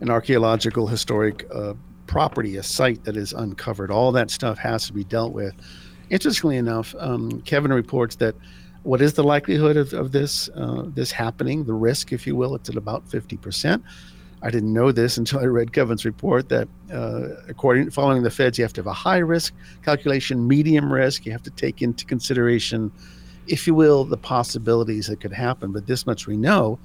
[0.00, 1.72] an archaeological historic uh,
[2.06, 3.90] property, a site that is uncovered.
[3.90, 5.54] All that stuff has to be dealt with.
[6.10, 8.34] Interestingly enough, um, Kevin reports that
[8.82, 12.54] what is the likelihood of, of this uh, this happening, the risk, if you will,
[12.54, 13.82] it's at about 50%.
[14.42, 18.58] I didn't know this until I read Kevin's report that uh, according following the feds,
[18.58, 21.26] you have to have a high risk calculation, medium risk.
[21.26, 22.92] You have to take into consideration,
[23.48, 25.72] if you will, the possibilities that could happen.
[25.72, 26.78] But this much we know: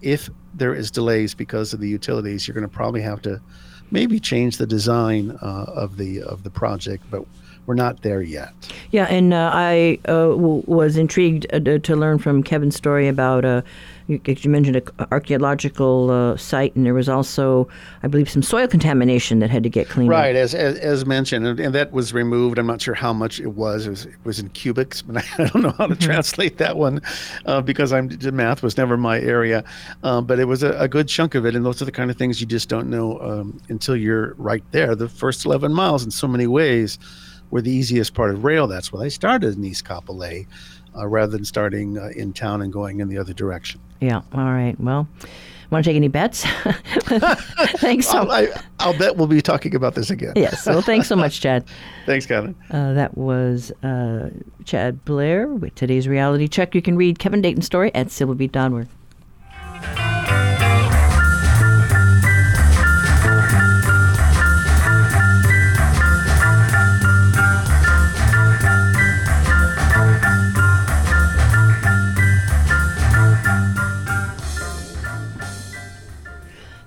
[0.00, 3.40] if there is delays because of the utilities, you're going to probably have to
[3.92, 7.04] maybe change the design uh, of the of the project.
[7.08, 7.24] But
[7.66, 8.52] we're not there yet.
[8.90, 13.44] Yeah, and uh, I uh, w- was intrigued uh, to learn from Kevin's story about.
[13.44, 13.62] Uh,
[14.08, 17.66] you, you mentioned an archaeological uh, site, and there was also,
[18.04, 20.42] I believe, some soil contamination that had to get cleaned Right, up.
[20.42, 22.56] as, as as mentioned, and, and that was removed.
[22.58, 23.86] I'm not sure how much it was.
[23.88, 27.00] It was, it was in cubics, but I don't know how to translate that one
[27.46, 29.64] uh, because I'm math was never my area.
[30.02, 32.16] But it was a, a good chunk of it, and those are the kind of
[32.16, 34.94] things you just don't know um, until you're right there.
[34.94, 36.98] The first 11 miles, in so many ways,
[37.50, 38.66] were the easiest part of rail.
[38.66, 40.46] That's why they started in East Kapolei,
[40.96, 43.80] uh, rather than starting uh, in town and going in the other direction.
[44.00, 44.22] Yeah.
[44.32, 44.78] All right.
[44.78, 45.08] Well,
[45.70, 46.44] want to take any bets?
[47.78, 48.18] thanks so.
[48.18, 48.48] I'll, I,
[48.80, 50.32] I'll bet we'll be talking about this again.
[50.36, 50.66] yes.
[50.66, 51.64] Well, thanks so much, Chad.
[52.04, 52.54] Thanks, Kevin.
[52.70, 54.30] Uh, that was uh,
[54.64, 56.74] Chad Blair with today's reality check.
[56.74, 58.88] You can read Kevin Dayton's story at civilbeat.org.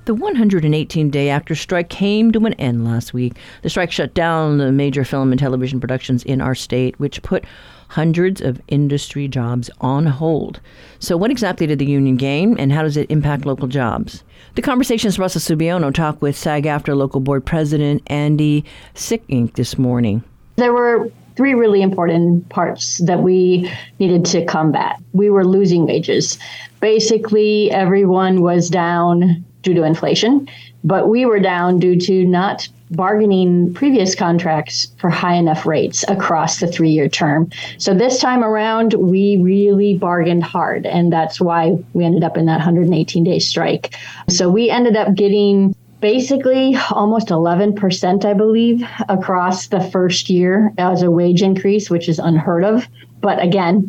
[0.09, 3.35] The 118 day actor strike came to an end last week.
[3.61, 7.45] The strike shut down the major film and television productions in our state, which put
[7.89, 10.61] hundreds of industry jobs on hold.
[10.97, 14.23] So, what exactly did the union gain, and how does it impact local jobs?
[14.55, 20.23] The conversation's Russell Subiono talked with SAG-AFTRA local board president Andy Sickink this morning.
[20.55, 24.95] There were three really important parts that we needed to combat.
[25.13, 26.39] We were losing wages.
[26.79, 30.47] Basically, everyone was down due to inflation,
[30.83, 36.59] but we were down due to not bargaining previous contracts for high enough rates across
[36.59, 37.49] the three year term.
[37.77, 42.45] So this time around, we really bargained hard, and that's why we ended up in
[42.45, 43.95] that 118 day strike.
[44.27, 51.01] So we ended up getting basically almost 11%, I believe, across the first year as
[51.01, 52.87] a wage increase, which is unheard of.
[53.21, 53.87] But again,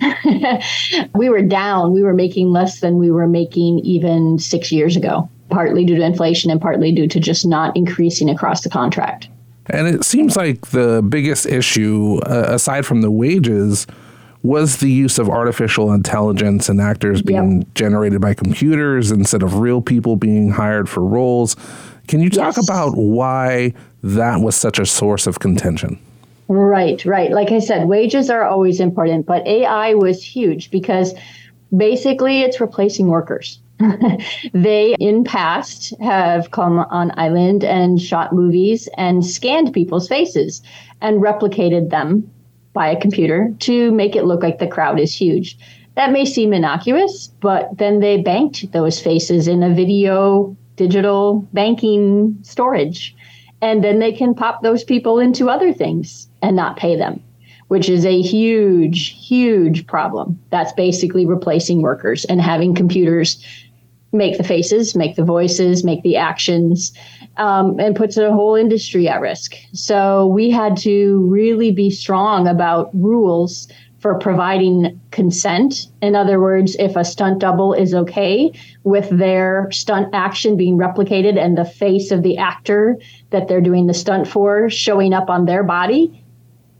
[1.14, 1.92] we were down.
[1.92, 6.02] We were making less than we were making even six years ago, partly due to
[6.02, 9.28] inflation and partly due to just not increasing across the contract.
[9.66, 13.86] And it seems like the biggest issue, uh, aside from the wages,
[14.42, 17.74] was the use of artificial intelligence and actors being yep.
[17.74, 21.56] generated by computers instead of real people being hired for roles.
[22.08, 22.68] Can you talk yes.
[22.68, 26.00] about why that was such a source of contention?
[26.48, 27.30] Right, right.
[27.30, 31.14] Like I said, wages are always important, but AI was huge because
[31.76, 33.59] basically it's replacing workers.
[34.52, 40.62] they, in past, have come on island and shot movies and scanned people's faces
[41.00, 42.30] and replicated them
[42.72, 45.58] by a computer to make it look like the crowd is huge.
[45.96, 52.38] That may seem innocuous, but then they banked those faces in a video digital banking
[52.42, 53.14] storage.
[53.60, 57.22] And then they can pop those people into other things and not pay them,
[57.68, 60.38] which is a huge, huge problem.
[60.48, 63.44] That's basically replacing workers and having computers
[64.12, 66.92] make the faces, make the voices, make the actions,
[67.36, 69.54] um, and puts a whole industry at risk.
[69.72, 73.68] So we had to really be strong about rules
[74.00, 75.86] for providing consent.
[76.00, 78.50] In other words, if a stunt double is okay
[78.82, 82.96] with their stunt action being replicated and the face of the actor
[83.28, 86.24] that they're doing the stunt for showing up on their body,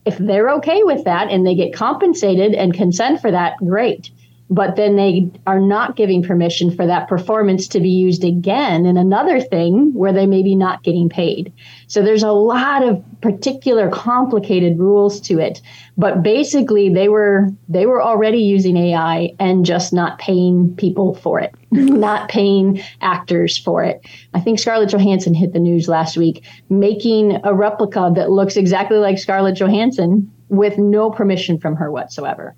[0.07, 4.11] if they're okay with that and they get compensated and consent for that, great.
[4.53, 8.97] But then they are not giving permission for that performance to be used again in
[8.97, 11.53] another thing where they may be not getting paid.
[11.87, 15.63] So there's a lot of particular complicated rules to it.
[15.97, 21.39] But basically they were they were already using AI and just not paying people for
[21.39, 24.05] it, not paying actors for it.
[24.35, 28.99] I think Scarlett Johansson hit the news last week making a replica that looks exactly
[28.99, 32.57] like Scarlett Johansson with no permission from her whatsoever.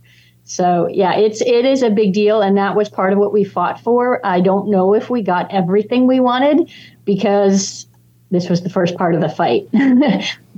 [0.52, 3.42] So yeah, it's it is a big deal, and that was part of what we
[3.42, 4.20] fought for.
[4.22, 6.70] I don't know if we got everything we wanted
[7.06, 7.86] because
[8.30, 9.66] this was the first part of the fight.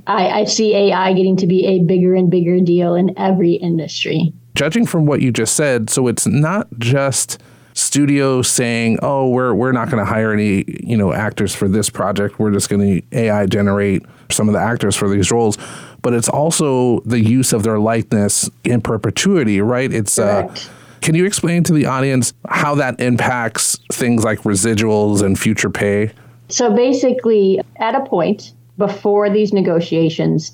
[0.07, 4.33] I, I see AI getting to be a bigger and bigger deal in every industry.
[4.53, 7.41] Judging from what you just said, so it's not just
[7.73, 11.89] studios saying, "Oh, we're we're not going to hire any you know actors for this
[11.89, 12.37] project.
[12.37, 15.57] We're just going to AI generate some of the actors for these roles."
[16.05, 19.91] But it's also the use of their likeness in perpetuity, right?
[19.91, 20.55] It's uh,
[21.01, 26.11] can you explain to the audience how that impacts things like residuals and future pay?
[26.47, 30.51] So basically, at a point before these negotiations,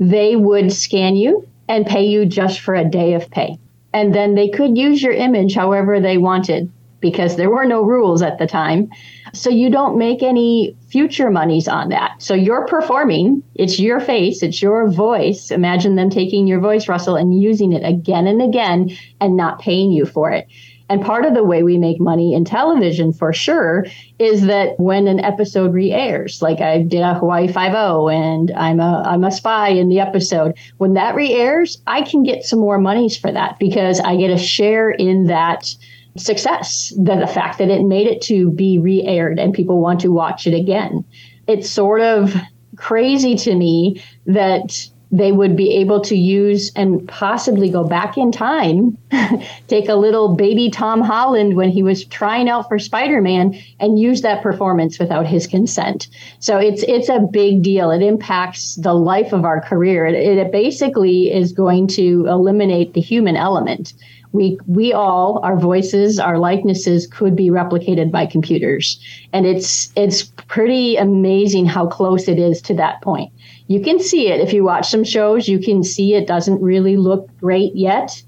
[0.00, 3.58] they would scan you and pay you just for a day of pay.
[3.92, 6.72] And then they could use your image however they wanted
[7.04, 8.88] because there were no rules at the time.
[9.34, 12.12] So you don't make any future monies on that.
[12.16, 15.50] So you're performing, it's your face, it's your voice.
[15.50, 19.92] Imagine them taking your voice, Russell, and using it again and again and not paying
[19.92, 20.48] you for it.
[20.88, 23.84] And part of the way we make money in television for sure
[24.18, 29.02] is that when an episode re-airs, like I did a Hawaii Five-O and I'm a
[29.04, 33.16] I'm a spy in the episode, when that re-airs, I can get some more monies
[33.16, 35.74] for that because I get a share in that
[36.16, 40.08] success, the, the fact that it made it to be re-aired and people want to
[40.08, 41.04] watch it again.
[41.46, 42.34] It's sort of
[42.76, 48.32] crazy to me that they would be able to use and possibly go back in
[48.32, 48.98] time,
[49.68, 54.22] take a little baby Tom Holland when he was trying out for Spider-Man and use
[54.22, 56.08] that performance without his consent.
[56.40, 57.92] So it's it's a big deal.
[57.92, 60.04] It impacts the life of our career.
[60.04, 63.94] It, it basically is going to eliminate the human element.
[64.34, 68.98] We we all our voices, our likenesses could be replicated by computers.
[69.32, 73.32] And it's it's pretty amazing how close it is to that point.
[73.68, 74.40] You can see it.
[74.40, 78.20] If you watch some shows you can see it doesn't really look great yet.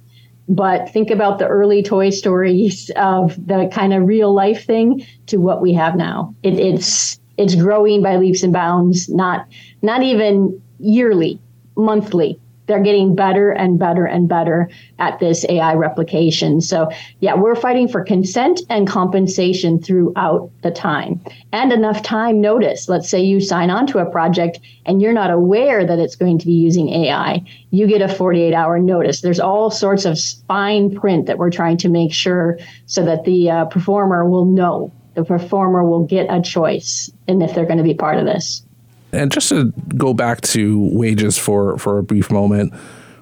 [0.48, 5.38] But think about the early toy stories of the kind of real life thing to
[5.38, 6.36] what we have now.
[6.44, 9.48] It, it's it's growing by leaps and bounds not
[9.82, 11.40] not even yearly
[11.76, 16.60] monthly they're getting better and better and better at this AI replication.
[16.60, 16.90] So,
[17.20, 21.20] yeah, we're fighting for consent and compensation throughout the time
[21.52, 22.88] and enough time notice.
[22.88, 26.38] Let's say you sign on to a project and you're not aware that it's going
[26.38, 27.44] to be using AI.
[27.70, 29.20] You get a 48 hour notice.
[29.20, 33.50] There's all sorts of fine print that we're trying to make sure so that the
[33.50, 34.92] uh, performer will know.
[35.14, 38.65] The performer will get a choice and if they're going to be part of this.
[39.12, 42.74] And just to go back to wages for, for a brief moment,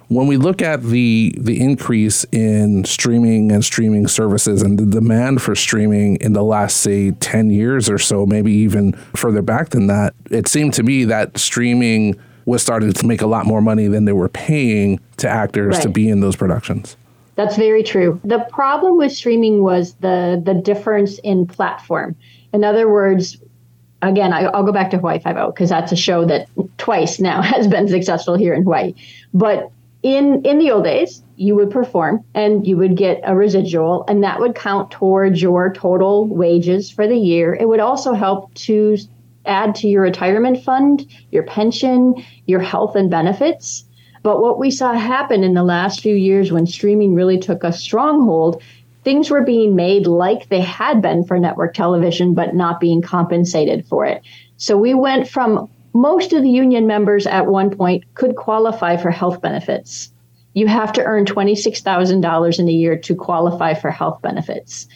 [0.08, 5.40] when we look at the the increase in streaming and streaming services and the demand
[5.42, 9.86] for streaming in the last say 10 years or so maybe even further back than
[9.86, 12.14] that it seemed to me that streaming
[12.46, 15.82] was starting to make a lot more money than they were paying to actors right.
[15.82, 16.96] to be in those productions.
[17.36, 18.20] That's very true.
[18.24, 22.16] The problem with streaming was the the difference in platform.
[22.52, 23.38] In other words
[24.08, 26.48] again, I, will go back to Hawaii Five O because that's a show that
[26.78, 28.94] twice now has been successful here in Hawaii.
[29.32, 29.70] But
[30.02, 34.22] in in the old days, you would perform and you would get a residual, and
[34.22, 37.54] that would count towards your total wages for the year.
[37.54, 38.96] It would also help to
[39.46, 42.14] add to your retirement fund, your pension,
[42.46, 43.84] your health and benefits.
[44.22, 47.72] But what we saw happen in the last few years when streaming really took a
[47.72, 48.62] stronghold
[49.04, 53.86] things were being made like they had been for network television, but not being compensated
[53.86, 54.22] for it.
[54.56, 59.10] So we went from most of the union members at one point could qualify for
[59.10, 60.10] health benefits.
[60.54, 64.86] You have to earn $26,000 in a year to qualify for health benefits.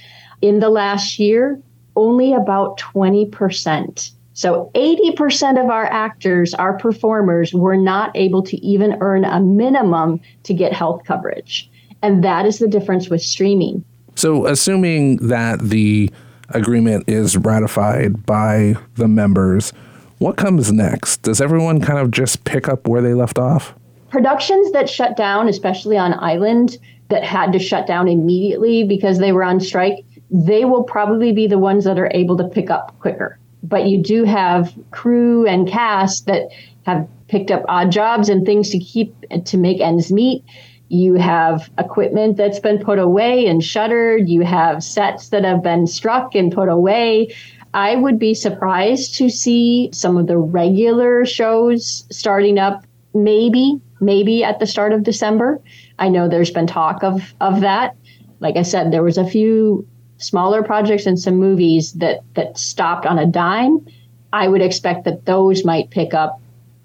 [0.40, 1.60] In the last year,
[1.96, 4.10] only about 20%.
[4.32, 10.20] So 80% of our actors, our performers, were not able to even earn a minimum
[10.44, 11.68] to get health coverage.
[12.02, 13.84] And that is the difference with streaming.
[14.18, 16.10] So, assuming that the
[16.48, 19.72] agreement is ratified by the members,
[20.18, 21.22] what comes next?
[21.22, 23.76] Does everyone kind of just pick up where they left off?
[24.10, 26.78] Productions that shut down, especially on island,
[27.10, 31.46] that had to shut down immediately because they were on strike, they will probably be
[31.46, 33.38] the ones that are able to pick up quicker.
[33.62, 36.48] But you do have crew and cast that
[36.86, 39.14] have picked up odd jobs and things to keep
[39.44, 40.42] to make ends meet.
[40.88, 44.28] You have equipment that's been put away and shuttered.
[44.28, 47.34] You have sets that have been struck and put away.
[47.74, 54.42] I would be surprised to see some of the regular shows starting up maybe, maybe
[54.42, 55.60] at the start of December.
[55.98, 57.96] I know there's been talk of, of that.
[58.40, 59.86] Like I said, there was a few
[60.16, 63.86] smaller projects and some movies that, that stopped on a dime.
[64.32, 66.40] I would expect that those might pick up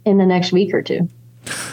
[0.05, 1.07] in the next week or two.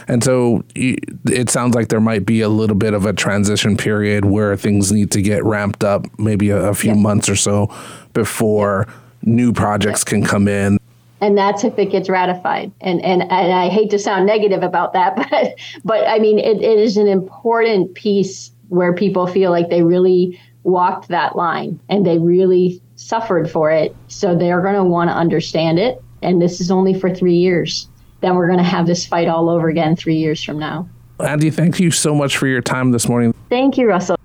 [0.08, 4.24] And so it sounds like there might be a little bit of a transition period
[4.24, 7.00] where things need to get ramped up, maybe a, a few yeah.
[7.00, 7.72] months or so
[8.12, 8.86] before
[9.22, 10.78] new projects can come in.
[11.20, 12.72] and that's if it gets ratified.
[12.80, 15.54] And and, and I hate to sound negative about that, but
[15.84, 20.40] but I mean it, it is an important piece where people feel like they really
[20.62, 23.94] walked that line and they really suffered for it.
[24.08, 26.02] So they're going to want to understand it.
[26.22, 27.88] And this is only for three years.
[28.20, 30.88] Then we're going to have this fight all over again three years from now.
[31.18, 33.34] Andy, thank you so much for your time this morning.
[33.48, 34.16] Thank you, Russell.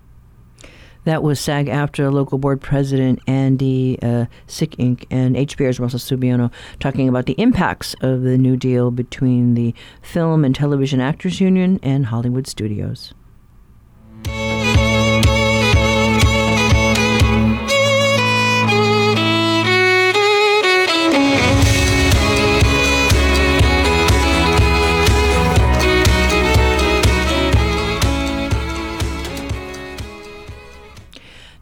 [1.06, 7.28] That was SAG-AFTRA local board president Andy uh, Sickink and HPR's Russell Subiono talking about
[7.28, 12.48] the impacts of the New Deal between the Film and Television Actors Union and Hollywood
[12.48, 13.14] studios.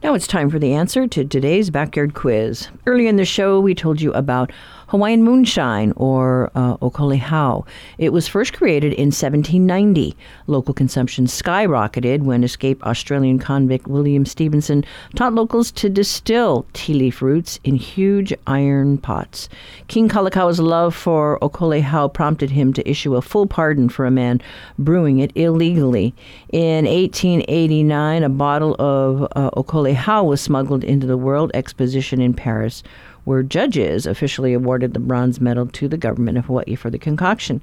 [0.04, 2.68] Now it's time for the answer to today's backyard quiz.
[2.86, 4.52] Early in the show, we told you about
[4.94, 7.66] Hawaiian moonshine, or uh, okolehao.
[7.98, 10.16] It was first created in 1790.
[10.46, 14.86] Local consumption skyrocketed when escaped Australian convict William Stevenson
[15.16, 19.50] taught locals to distill ti leaf roots in huge iron pots.
[19.88, 24.42] King Kalakaua's love for okolehao prompted him to issue a full pardon for a man
[24.78, 26.14] brewing it illegally.
[26.52, 32.84] In 1889, a bottle of uh, okolehao was smuggled into the World Exposition in Paris
[33.26, 37.62] where judges officially awarded the bronze medal to the government of Hawaii for the concoction.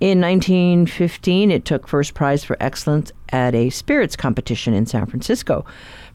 [0.00, 5.64] In 1915, it took first prize for excellence at a spirits competition in San Francisco.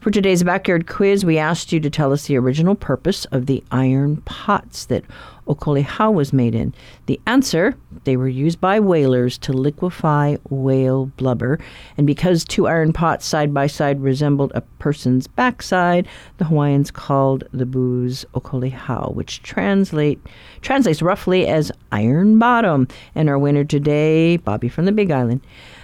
[0.02, 3.62] For today's backyard quiz, we asked you to tell us the original purpose of the
[3.70, 5.04] iron pots that
[5.46, 6.74] okolehao was made in.
[7.06, 11.60] The answer they were used by whalers to liquefy whale blubber,
[11.96, 17.44] and because two iron pots side by side resembled a person's backside, the Hawaiians called
[17.52, 20.20] the booze okolehao, which translate
[20.62, 22.88] translates roughly as iron bottom.
[23.14, 25.42] And our winner today, Bobby from the Big Island.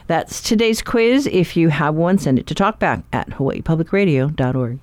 [0.08, 1.26] That's today's quiz.
[1.26, 4.78] If you have one, send it to talkback at hawaiipublicradio.org.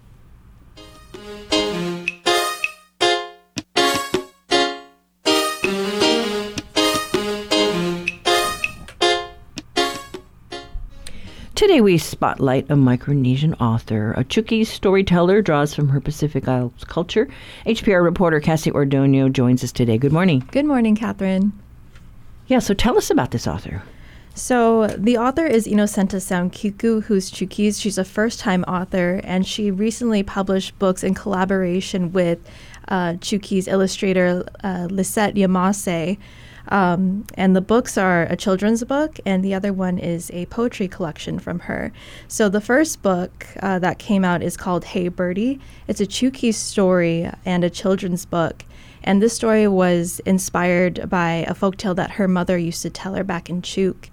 [11.55, 14.11] Today we spotlight a Micronesian author.
[14.11, 17.27] A Chuukese storyteller draws from her Pacific Isles culture.
[17.65, 19.97] HPR reporter Cassie Ordonio joins us today.
[19.97, 20.47] Good morning.
[20.51, 21.51] Good morning, Catherine.
[22.45, 23.81] Yeah, so tell us about this author.
[24.37, 27.81] So the author is Innocenta Sound-Kikku, who's Chuukese.
[27.81, 32.39] She's a first-time author, and she recently published books in collaboration with
[32.89, 36.17] uh, Chuukese illustrator uh, Lissette Yamase.
[36.67, 40.89] Um, and the books are a children's book, and the other one is a poetry
[40.89, 41.93] collection from her.
[42.27, 45.61] So the first book uh, that came out is called Hey Birdie.
[45.87, 48.65] It's a Chuukese story and a children's book.
[49.01, 53.23] And this story was inspired by a folktale that her mother used to tell her
[53.23, 54.09] back in Chuuk.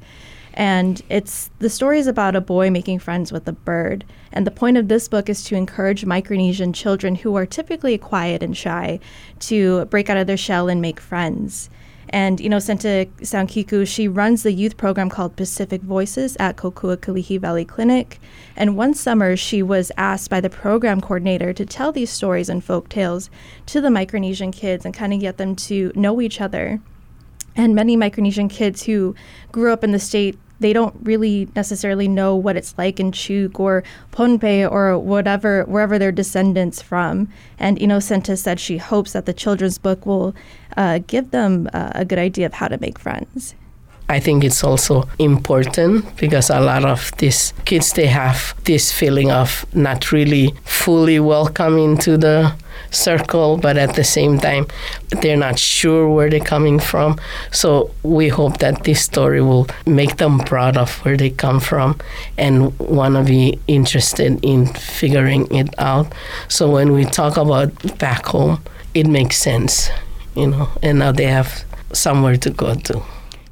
[0.55, 4.05] And it's the story is about a boy making friends with a bird.
[4.33, 8.43] And the point of this book is to encourage Micronesian children who are typically quiet
[8.43, 9.01] and shy
[9.41, 11.71] to break out of their shell and make friends.
[12.11, 17.65] And Innocenta Sound-Kikku, she runs the youth program called Pacific Voices at Kokua Kalihi Valley
[17.65, 18.21] Clinic.
[18.55, 22.63] And one summer, she was asked by the program coordinator to tell these stories and
[22.63, 23.31] folk tales
[23.67, 26.83] to the Micronesian kids and kind of get them to know each other.
[27.57, 29.15] And many Micronesian kids who
[29.51, 33.61] grew up in the state they don't really necessarily know what it's like in Chuuk
[33.61, 33.83] or
[34.13, 37.29] Pohnpei or whatever, wherever their descendants from.
[37.59, 40.35] And Innocenta said she hopes that the children's book will
[40.77, 43.55] uh, give them uh, a good idea of how to make friends.
[44.09, 49.31] I think it's also important because a lot of these kids they have this feeling
[49.31, 52.53] of not really fully welcome into the
[52.91, 54.67] circle, but at the same time,
[55.21, 57.19] they're not sure where they're coming from.
[57.51, 61.99] So we hope that this story will make them proud of where they come from
[62.39, 66.13] and want to be interested in figuring it out.
[66.49, 68.63] So when we talk about back home,
[68.95, 69.91] it makes sense,
[70.35, 73.03] you know, and now they have somewhere to go to.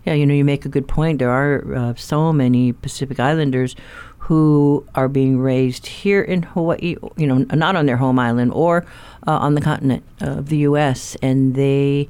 [0.07, 1.19] Yeah, you know, you make a good point.
[1.19, 3.77] There are uh, so many Pacific Islanders
[4.21, 8.87] who are being raised here in Hawaii, you know, not on their home island or
[9.27, 12.09] uh, on the continent of the U.S., and they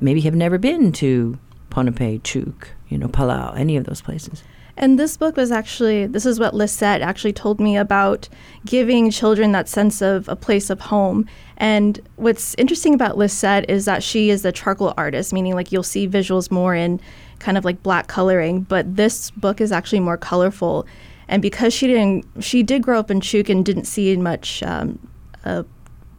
[0.00, 1.38] maybe have never been to
[1.70, 4.44] Pohnpei, Chuuk, you know, Palau, any of those places.
[4.76, 8.28] And this book was actually, this is what Lissette actually told me about
[8.64, 11.26] giving children that sense of a place of home.
[11.58, 15.82] And what's interesting about Lissette is that she is a charcoal artist, meaning like you'll
[15.82, 17.00] see visuals more in
[17.38, 20.86] kind of like black coloring, but this book is actually more colorful.
[21.28, 24.98] And because she didn't, she did grow up in Chuuk and didn't see much um,
[25.44, 25.62] uh,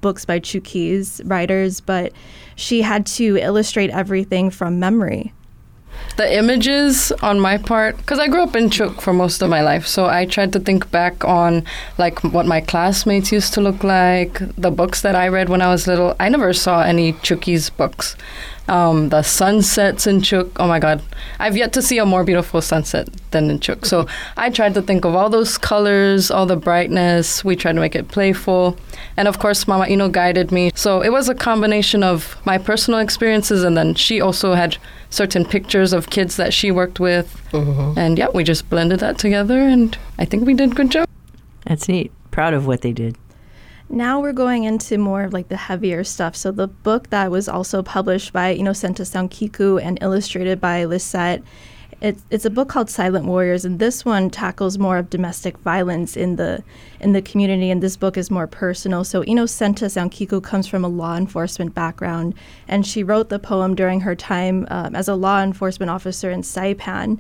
[0.02, 2.14] books by Chuukese writers, but
[2.56, 5.34] she had to illustrate everything from memory.
[6.18, 9.62] The images on my part, because I grew up in Chuuk for most of my
[9.62, 11.64] life, so I tried to think back on
[11.98, 15.70] like what my classmates used to look like, the books that I read when I
[15.70, 16.16] was little.
[16.20, 18.16] I never saw any Chuukese books
[18.68, 20.52] um, the sunsets in Chuuk.
[20.58, 21.02] Oh my God,
[21.40, 23.86] I've yet to see a more beautiful sunset than in Chuuk.
[23.86, 24.08] So
[24.38, 27.44] I tried to think of all those colors, all the brightness.
[27.44, 28.78] We tried to make it playful,
[29.18, 30.72] and of course, Mama Ino guided me.
[30.76, 34.78] So it was a combination of my personal experiences, and then she also had
[35.10, 37.98] certain pictures of kids that she worked with, mm-hmm.
[37.98, 41.08] and yeah, we just blended that together, and I think we did a good job.
[41.66, 42.12] That's neat.
[42.32, 43.16] Proud of what they did.
[43.94, 46.36] Now we're going into more of like the heavier stuff.
[46.36, 51.44] So the book that was also published by Innocenta Sound-Kikku and illustrated by Lissette
[52.04, 56.18] it's, it's a book called Silent Warriors, and this one tackles more of domestic violence
[56.18, 56.62] in the
[57.00, 57.72] in the community.
[57.72, 59.06] And this book is more personal.
[59.06, 62.36] So Innocenta Sound-Kikku comes from a law enforcement background,
[62.68, 66.42] and she wrote the poem during her time um, as a law enforcement officer in
[66.42, 67.20] Saipan.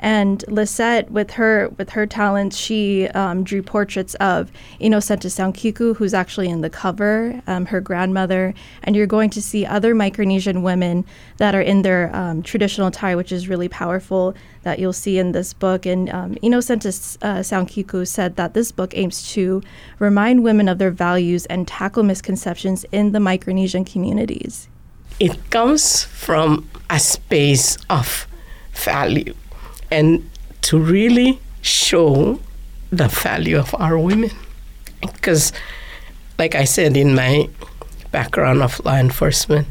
[0.00, 6.14] And Lissette, with her with her talents, she um, drew portraits of Innocenta Sound-Kikku, who's
[6.14, 11.04] actually in the cover, um, her grandmother, and you're going to see other Micronesian women
[11.36, 14.34] that are in their um, traditional attire, which is really powerful.
[14.62, 15.86] That you'll see in this book.
[15.86, 19.62] And um, Innocenta uh, Sound-Kikku said that this book aims to
[19.98, 24.68] remind women of their values and tackle misconceptions in the Micronesian communities.
[25.18, 28.26] It comes from a space of
[28.72, 29.34] value
[29.90, 30.28] and
[30.62, 32.40] to really show
[32.90, 34.30] the value of our women.
[35.00, 35.52] Because,
[36.38, 37.48] like I said, in my
[38.10, 39.66] background of law enforcement,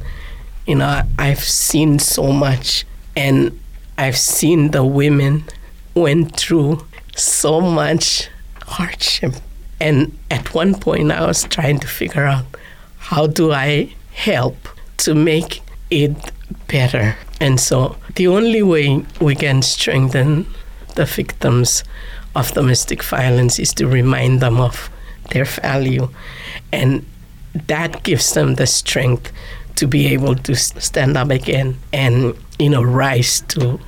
[0.66, 3.60] you know, I've seen so much and
[3.98, 5.44] I've seen the women
[5.94, 8.30] went through so much
[8.64, 9.34] hardship.
[9.80, 12.46] And at one point, I was trying to figure out
[12.98, 14.56] how do I help
[14.98, 16.16] to make it
[16.68, 17.16] better.
[17.40, 20.46] And so the only way we can strengthen
[20.96, 21.84] the victims
[22.36, 24.90] of domestic violence is to remind them of
[25.32, 26.10] their value.
[26.72, 27.06] And
[27.68, 29.32] that gives them the strength
[29.76, 33.80] to be able to stand up again and, you know, rise to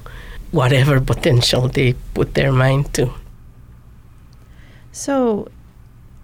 [0.51, 3.13] whatever potential they put their mind to.
[4.91, 5.49] So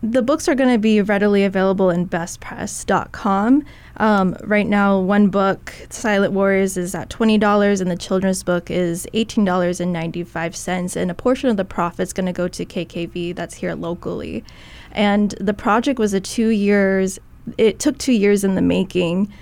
[0.01, 3.63] the books are going to be readily available in besspress.com.
[3.97, 9.07] Um, right now, one book, Silent Warriors, is at $20, and the children's book is
[9.13, 10.95] $18.95.
[10.95, 14.43] And a portion of the profit is going to go to KKV that's here locally.
[14.91, 17.19] And the project was a two years,
[17.57, 19.33] it took two years in the making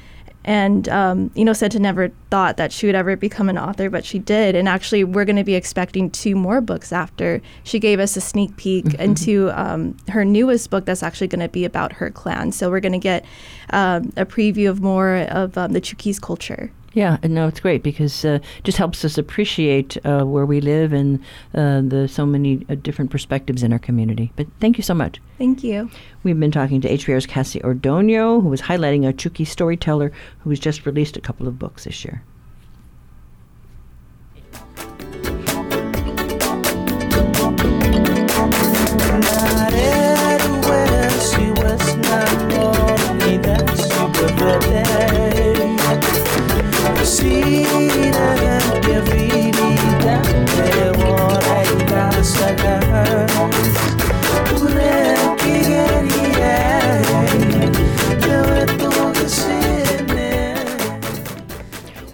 [0.45, 4.55] and um, Innocenta never thought that she would ever become an author, but she did.
[4.55, 7.41] And actually, we're going to be expecting two more books after.
[7.63, 9.01] She gave us a sneak peek mm-hmm.
[9.01, 12.51] into um, her newest book that's actually going to be about her clan.
[12.51, 13.25] So we're going to get
[13.71, 16.71] um, a preview of more of um, the Chuukese culture.
[16.95, 20.93] Yeah, no, it's great because uh, it just helps us appreciate uh, where we live
[20.93, 21.19] and
[21.53, 24.31] uh, the so many uh, different perspectives in our community.
[24.37, 25.19] But thank you so much.
[25.37, 25.89] Thank you.
[26.23, 30.59] We've been talking to HPR's Cassie Ordonio, who was highlighting a Chuki storyteller who has
[30.59, 32.23] just released a couple of books this year.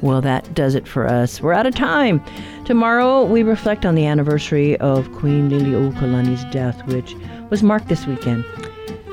[0.01, 1.41] Well, that does it for us.
[1.41, 2.23] We're out of time.
[2.65, 7.15] Tomorrow, we reflect on the anniversary of Queen Liliuokalani's death, which
[7.49, 8.45] was marked this weekend.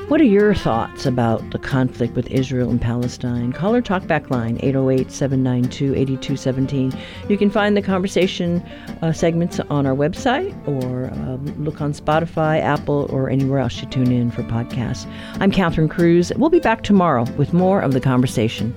[0.08, 3.52] What are your thoughts about the conflict with Israel and Palestine?
[3.52, 6.98] Call our talkback line, 808 792 8217.
[7.28, 8.62] You can find the conversation
[9.02, 13.88] uh, segments on our website or uh, look on Spotify, Apple, or anywhere else you
[13.90, 15.06] tune in for podcasts.
[15.40, 16.32] I'm Catherine Cruz.
[16.36, 18.74] We'll be back tomorrow with more of the conversation.